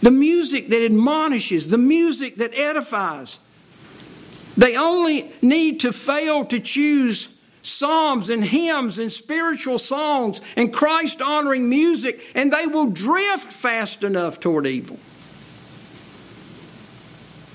the 0.00 0.10
music 0.10 0.68
that 0.68 0.84
admonishes, 0.84 1.68
the 1.68 1.78
music 1.78 2.36
that 2.36 2.54
edifies, 2.54 3.40
they 4.56 4.76
only 4.76 5.30
need 5.42 5.80
to 5.80 5.92
fail 5.92 6.44
to 6.46 6.58
choose 6.58 7.38
psalms 7.62 8.30
and 8.30 8.44
hymns 8.44 8.98
and 8.98 9.12
spiritual 9.12 9.78
songs 9.78 10.40
and 10.56 10.72
Christ 10.72 11.20
honoring 11.20 11.68
music, 11.68 12.20
and 12.34 12.52
they 12.52 12.66
will 12.66 12.86
drift 12.86 13.52
fast 13.52 14.02
enough 14.02 14.40
toward 14.40 14.66
evil. 14.66 14.98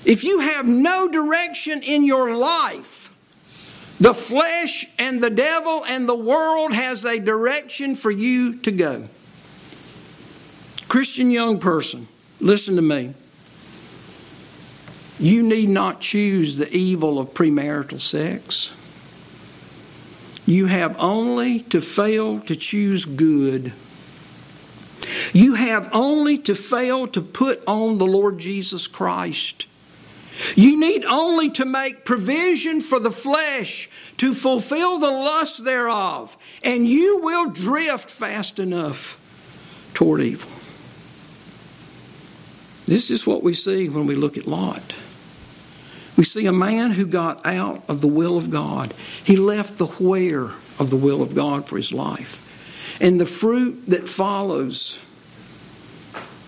If 0.04 0.24
you 0.24 0.40
have 0.40 0.66
no 0.66 1.08
direction 1.10 1.82
in 1.82 2.04
your 2.04 2.36
life, 2.36 3.10
the 4.00 4.14
flesh 4.14 4.86
and 4.98 5.20
the 5.20 5.30
devil 5.30 5.84
and 5.88 6.08
the 6.08 6.14
world 6.14 6.72
has 6.72 7.04
a 7.04 7.20
direction 7.20 7.94
for 7.94 8.10
you 8.10 8.58
to 8.62 8.72
go. 8.72 9.08
Christian 10.88 11.30
young 11.30 11.58
person, 11.58 12.08
listen 12.40 12.76
to 12.76 12.82
me. 12.82 13.14
You 15.20 15.44
need 15.44 15.68
not 15.68 16.00
choose 16.00 16.56
the 16.56 16.68
evil 16.74 17.20
of 17.20 17.28
premarital 17.28 18.00
sex. 18.00 18.76
You 20.46 20.66
have 20.66 20.98
only 20.98 21.60
to 21.60 21.80
fail 21.80 22.40
to 22.40 22.56
choose 22.56 23.04
good. 23.04 23.72
You 25.32 25.54
have 25.54 25.88
only 25.92 26.38
to 26.38 26.56
fail 26.56 27.06
to 27.06 27.20
put 27.20 27.62
on 27.68 27.98
the 27.98 28.06
Lord 28.06 28.38
Jesus 28.38 28.88
Christ. 28.88 29.68
You 30.54 30.78
need 30.78 31.04
only 31.04 31.50
to 31.50 31.64
make 31.64 32.04
provision 32.04 32.80
for 32.80 32.98
the 32.98 33.10
flesh 33.10 33.88
to 34.18 34.34
fulfill 34.34 34.98
the 34.98 35.10
lust 35.10 35.64
thereof, 35.64 36.36
and 36.62 36.86
you 36.86 37.20
will 37.22 37.50
drift 37.50 38.10
fast 38.10 38.58
enough 38.58 39.18
toward 39.94 40.20
evil. 40.20 40.50
This 42.86 43.10
is 43.10 43.26
what 43.26 43.42
we 43.42 43.54
see 43.54 43.88
when 43.88 44.06
we 44.06 44.14
look 44.14 44.36
at 44.36 44.46
Lot. 44.46 44.96
We 46.16 46.24
see 46.24 46.46
a 46.46 46.52
man 46.52 46.90
who 46.90 47.06
got 47.06 47.44
out 47.46 47.82
of 47.88 48.00
the 48.00 48.08
will 48.08 48.36
of 48.36 48.50
God. 48.50 48.92
He 49.24 49.36
left 49.36 49.78
the 49.78 49.86
where 49.86 50.44
of 50.78 50.90
the 50.90 50.96
will 50.96 51.22
of 51.22 51.34
God 51.34 51.66
for 51.66 51.76
his 51.76 51.92
life. 51.92 52.48
And 53.00 53.20
the 53.20 53.26
fruit 53.26 53.86
that 53.86 54.08
follows, 54.08 54.98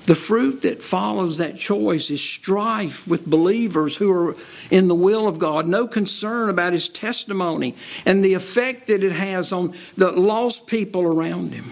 the 0.07 0.15
fruit 0.15 0.63
that 0.63 0.83
follows 0.83 1.39
that 1.39 1.57
choice 1.57 2.11
is 2.11 2.23
strife 2.23 3.09
with 3.09 3.27
believers 3.27 3.97
who 3.97 4.13
are 4.13 4.37
in 4.71 4.89
the 4.89 4.95
will 4.95 5.27
of 5.27 5.39
God, 5.39 5.67
no 5.67 5.87
concern 5.87 6.51
about 6.51 6.73
his 6.75 6.89
testimony 6.89 7.75
and 8.05 8.23
the 8.23 8.35
effect 8.35 8.89
that 8.89 9.03
it 9.03 9.13
has 9.13 9.53
on 9.53 9.75
the 9.97 10.11
lost 10.13 10.67
people 10.67 11.05
around 11.05 11.53
him. 11.53 11.65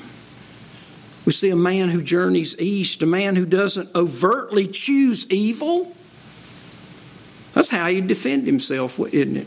We 1.26 1.32
see 1.32 1.50
a 1.50 1.56
man 1.56 1.90
who 1.90 2.02
journeys 2.02 2.58
east, 2.58 3.02
a 3.02 3.06
man 3.06 3.36
who 3.36 3.46
doesn't 3.46 3.94
overtly 3.94 4.66
choose 4.66 5.30
evil 5.30 5.94
that's 7.52 7.68
how 7.68 7.86
he 7.88 8.00
defended 8.00 8.46
himself, 8.46 8.98
isn't 8.98 9.36
it? 9.36 9.46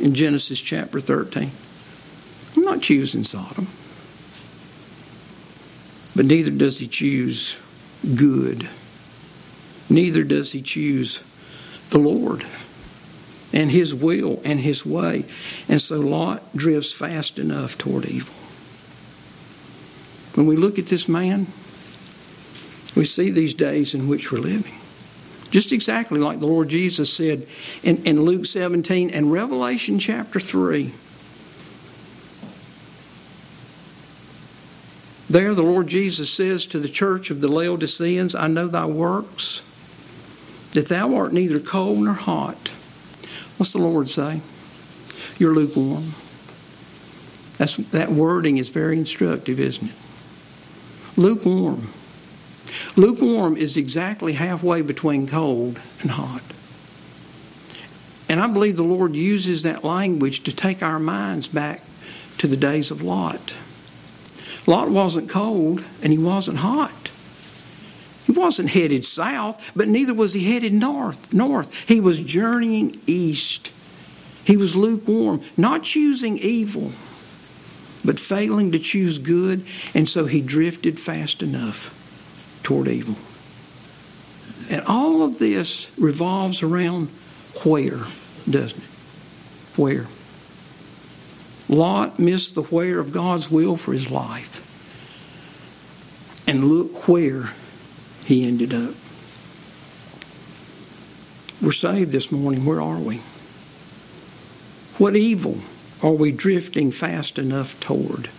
In 0.00 0.14
Genesis 0.14 0.60
chapter 0.60 1.00
13. 1.00 1.50
I'm 2.56 2.62
not 2.62 2.82
choosing 2.82 3.24
Sodom. 3.24 3.66
But 6.14 6.26
neither 6.26 6.50
does 6.50 6.78
he 6.78 6.86
choose 6.86 7.60
good. 8.14 8.68
Neither 9.88 10.24
does 10.24 10.52
he 10.52 10.62
choose 10.62 11.20
the 11.90 11.98
Lord 11.98 12.44
and 13.52 13.70
his 13.70 13.94
will 13.94 14.40
and 14.44 14.60
his 14.60 14.84
way. 14.84 15.24
And 15.68 15.80
so 15.80 16.00
Lot 16.00 16.54
drifts 16.54 16.92
fast 16.92 17.38
enough 17.38 17.78
toward 17.78 18.04
evil. 18.04 18.34
When 20.34 20.46
we 20.46 20.56
look 20.56 20.78
at 20.78 20.86
this 20.86 21.08
man, 21.08 21.46
we 22.94 23.04
see 23.04 23.30
these 23.30 23.54
days 23.54 23.94
in 23.94 24.08
which 24.08 24.32
we're 24.32 24.38
living. 24.38 24.74
Just 25.50 25.72
exactly 25.72 26.18
like 26.18 26.40
the 26.40 26.46
Lord 26.46 26.68
Jesus 26.68 27.12
said 27.12 27.46
in, 27.82 28.04
in 28.04 28.22
Luke 28.22 28.46
17 28.46 29.10
and 29.10 29.32
Revelation 29.32 29.98
chapter 29.98 30.40
3. 30.40 30.92
There, 35.28 35.54
the 35.54 35.62
Lord 35.62 35.88
Jesus 35.88 36.30
says 36.30 36.66
to 36.66 36.78
the 36.78 36.88
church 36.88 37.30
of 37.30 37.40
the 37.40 37.48
Laodiceans, 37.48 38.34
I 38.34 38.46
know 38.46 38.68
thy 38.68 38.86
works, 38.86 39.62
that 40.72 40.88
thou 40.88 41.14
art 41.16 41.32
neither 41.32 41.58
cold 41.58 41.98
nor 41.98 42.14
hot. 42.14 42.68
What's 43.56 43.72
the 43.72 43.80
Lord 43.80 44.08
say? 44.08 44.40
You're 45.38 45.54
lukewarm. 45.54 46.04
That's, 47.58 47.76
that 47.90 48.10
wording 48.10 48.58
is 48.58 48.68
very 48.68 48.98
instructive, 48.98 49.58
isn't 49.58 49.88
it? 49.88 51.18
Lukewarm. 51.18 51.88
Lukewarm 52.96 53.56
is 53.56 53.76
exactly 53.76 54.34
halfway 54.34 54.82
between 54.82 55.26
cold 55.26 55.80
and 56.02 56.10
hot. 56.12 56.42
And 58.28 58.40
I 58.40 58.52
believe 58.52 58.76
the 58.76 58.82
Lord 58.82 59.14
uses 59.14 59.62
that 59.62 59.84
language 59.84 60.44
to 60.44 60.54
take 60.54 60.82
our 60.82 60.98
minds 60.98 61.48
back 61.48 61.82
to 62.38 62.46
the 62.46 62.56
days 62.56 62.90
of 62.90 63.02
Lot. 63.02 63.56
Lot 64.66 64.88
wasn't 64.90 65.30
cold 65.30 65.84
and 66.02 66.12
he 66.12 66.18
wasn't 66.18 66.58
hot. 66.58 67.10
He 68.26 68.32
wasn't 68.32 68.70
headed 68.70 69.04
south, 69.04 69.70
but 69.76 69.86
neither 69.86 70.12
was 70.12 70.32
he 70.32 70.52
headed 70.52 70.72
north. 70.72 71.32
North. 71.32 71.88
He 71.88 72.00
was 72.00 72.22
journeying 72.22 72.96
east. 73.06 73.72
He 74.44 74.56
was 74.56 74.74
lukewarm, 74.74 75.42
not 75.56 75.82
choosing 75.82 76.36
evil, 76.38 76.92
but 78.04 78.18
failing 78.20 78.72
to 78.72 78.78
choose 78.78 79.18
good, 79.18 79.64
and 79.94 80.08
so 80.08 80.26
he 80.26 80.40
drifted 80.40 80.98
fast 80.98 81.42
enough 81.42 82.60
toward 82.62 82.88
evil. 82.88 83.16
And 84.70 84.84
all 84.86 85.22
of 85.22 85.38
this 85.38 85.90
revolves 85.98 86.62
around 86.62 87.08
where, 87.64 88.02
doesn't 88.48 88.82
it? 88.82 89.78
Where? 89.78 90.06
Lot 91.68 92.18
missed 92.18 92.54
the 92.54 92.62
where 92.62 92.98
of 92.98 93.12
God's 93.12 93.50
will 93.50 93.76
for 93.76 93.92
his 93.92 94.10
life. 94.10 94.62
And 96.48 96.64
look 96.64 97.08
where 97.08 97.50
he 98.24 98.46
ended 98.46 98.72
up. 98.72 98.94
We're 101.62 101.72
saved 101.72 102.12
this 102.12 102.30
morning. 102.30 102.64
Where 102.64 102.80
are 102.80 102.98
we? 102.98 103.16
What 104.98 105.16
evil 105.16 105.58
are 106.02 106.12
we 106.12 106.30
drifting 106.32 106.90
fast 106.90 107.38
enough 107.38 107.80
toward? 107.80 108.30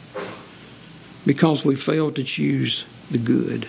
Because 1.25 1.65
we 1.65 1.75
failed 1.75 2.15
to 2.15 2.23
choose 2.23 2.86
the 3.11 3.17
good 3.17 3.67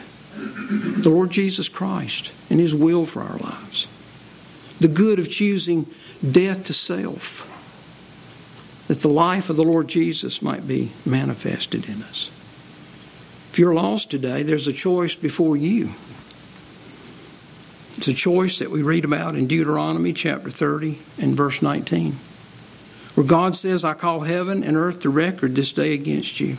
the 0.69 1.11
Lord 1.11 1.31
Jesus 1.31 1.69
Christ 1.69 2.33
and 2.51 2.61
His 2.61 2.75
will 2.75 3.07
for 3.07 3.23
our 3.23 3.39
lives. 3.39 3.87
The 4.81 4.89
good 4.89 5.19
of 5.19 5.31
choosing 5.31 5.87
death 6.29 6.67
to 6.67 6.75
self, 6.75 7.48
that 8.89 9.01
the 9.01 9.09
life 9.09 9.51
of 9.51 9.57
the 9.57 9.63
Lord 9.63 9.87
Jesus 9.87 10.43
might 10.43 10.67
be 10.67 10.93
manifested 11.07 11.89
in 11.89 12.03
us. 12.03 12.29
If 13.51 13.59
you're 13.59 13.75
lost 13.75 14.11
today, 14.11 14.43
there's 14.43 14.67
a 14.67 14.73
choice 14.73 15.15
before 15.15 15.57
you. 15.57 15.91
It's 17.99 18.09
a 18.09 18.15
choice 18.15 18.59
that 18.61 18.71
we 18.71 18.83
read 18.83 19.05
about 19.05 19.35
in 19.35 19.47
Deuteronomy 19.47 20.13
chapter 20.13 20.49
30 20.51 20.99
and 21.21 21.37
verse 21.37 21.61
19, 21.61 22.13
where 23.15 23.27
God 23.27 23.57
says, 23.57 23.85
I 23.85 23.95
call 23.95 24.21
heaven 24.21 24.65
and 24.65 24.77
earth 24.77 25.01
to 25.01 25.11
record 25.11 25.55
this 25.55 25.73
day 25.73 25.93
against 25.93 26.41
you, 26.41 26.57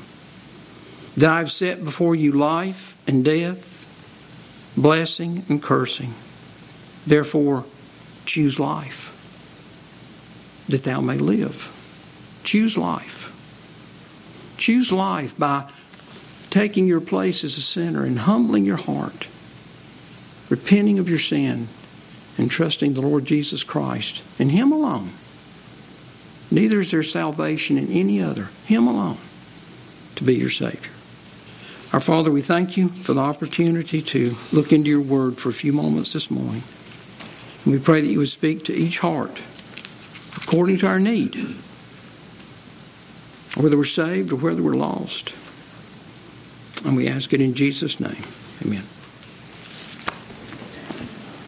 that 1.18 1.32
I've 1.32 1.50
set 1.50 1.84
before 1.84 2.14
you 2.14 2.32
life 2.34 3.02
and 3.08 3.26
death, 3.26 4.74
blessing 4.78 5.44
and 5.50 5.64
cursing. 5.64 6.14
Therefore, 7.08 7.66
choose 8.26 8.60
life, 8.60 9.16
that 10.68 10.84
thou 10.84 11.02
may 11.02 11.18
live. 11.18 11.76
Choose 12.50 12.80
life. 12.80 13.30
Choose 14.58 14.92
life 14.92 15.38
by 15.38 15.70
taking 16.50 16.88
your 16.88 17.00
place 17.00 17.44
as 17.44 17.60
a 17.60 17.62
sinner 17.62 18.04
and 18.04 18.18
humbling 18.18 18.66
your 18.66 18.76
heart, 18.76 19.28
repenting 20.50 20.98
of 20.98 21.08
your 21.08 21.20
sin, 21.20 21.68
and 22.40 22.50
trusting 22.50 22.96
the 22.96 23.04
Lord 23.04 23.26
Jesus 23.26 23.64
Christ 23.64 24.24
and 24.42 24.50
Him 24.50 24.72
alone. 24.72 25.12
Neither 26.50 26.80
is 26.80 26.90
there 26.90 27.04
salvation 27.04 27.78
in 27.78 27.92
any 27.92 28.20
other, 28.20 28.50
Him 28.66 28.88
alone, 28.88 29.20
to 30.16 30.24
be 30.24 30.34
your 30.34 30.50
Savior. 30.50 30.90
Our 31.94 32.00
Father, 32.00 32.32
we 32.32 32.42
thank 32.42 32.76
you 32.76 32.88
for 32.88 33.14
the 33.14 33.22
opportunity 33.22 34.02
to 34.02 34.34
look 34.52 34.74
into 34.74 34.90
your 34.90 35.02
word 35.02 35.38
for 35.38 35.50
a 35.50 35.54
few 35.54 35.72
moments 35.72 36.14
this 36.14 36.32
morning. 36.32 36.64
And 37.64 37.74
we 37.74 37.80
pray 37.80 38.02
that 38.02 38.08
you 38.08 38.18
would 38.18 38.30
speak 38.30 38.66
to 38.66 38.74
each 38.74 38.98
heart 38.98 39.40
according 40.42 40.78
to 40.78 40.88
our 40.88 41.00
need, 41.00 41.36
whether 43.60 43.78
we're 43.78 43.84
saved 43.84 44.32
or 44.32 44.38
whether 44.38 44.62
we're 44.64 44.76
lost. 44.76 45.36
And 46.86 46.96
we 46.96 47.08
ask 47.08 47.34
it 47.34 47.42
in 47.42 47.54
Jesus' 47.54 48.00
name. 48.00 48.24
Amen. 48.66 48.84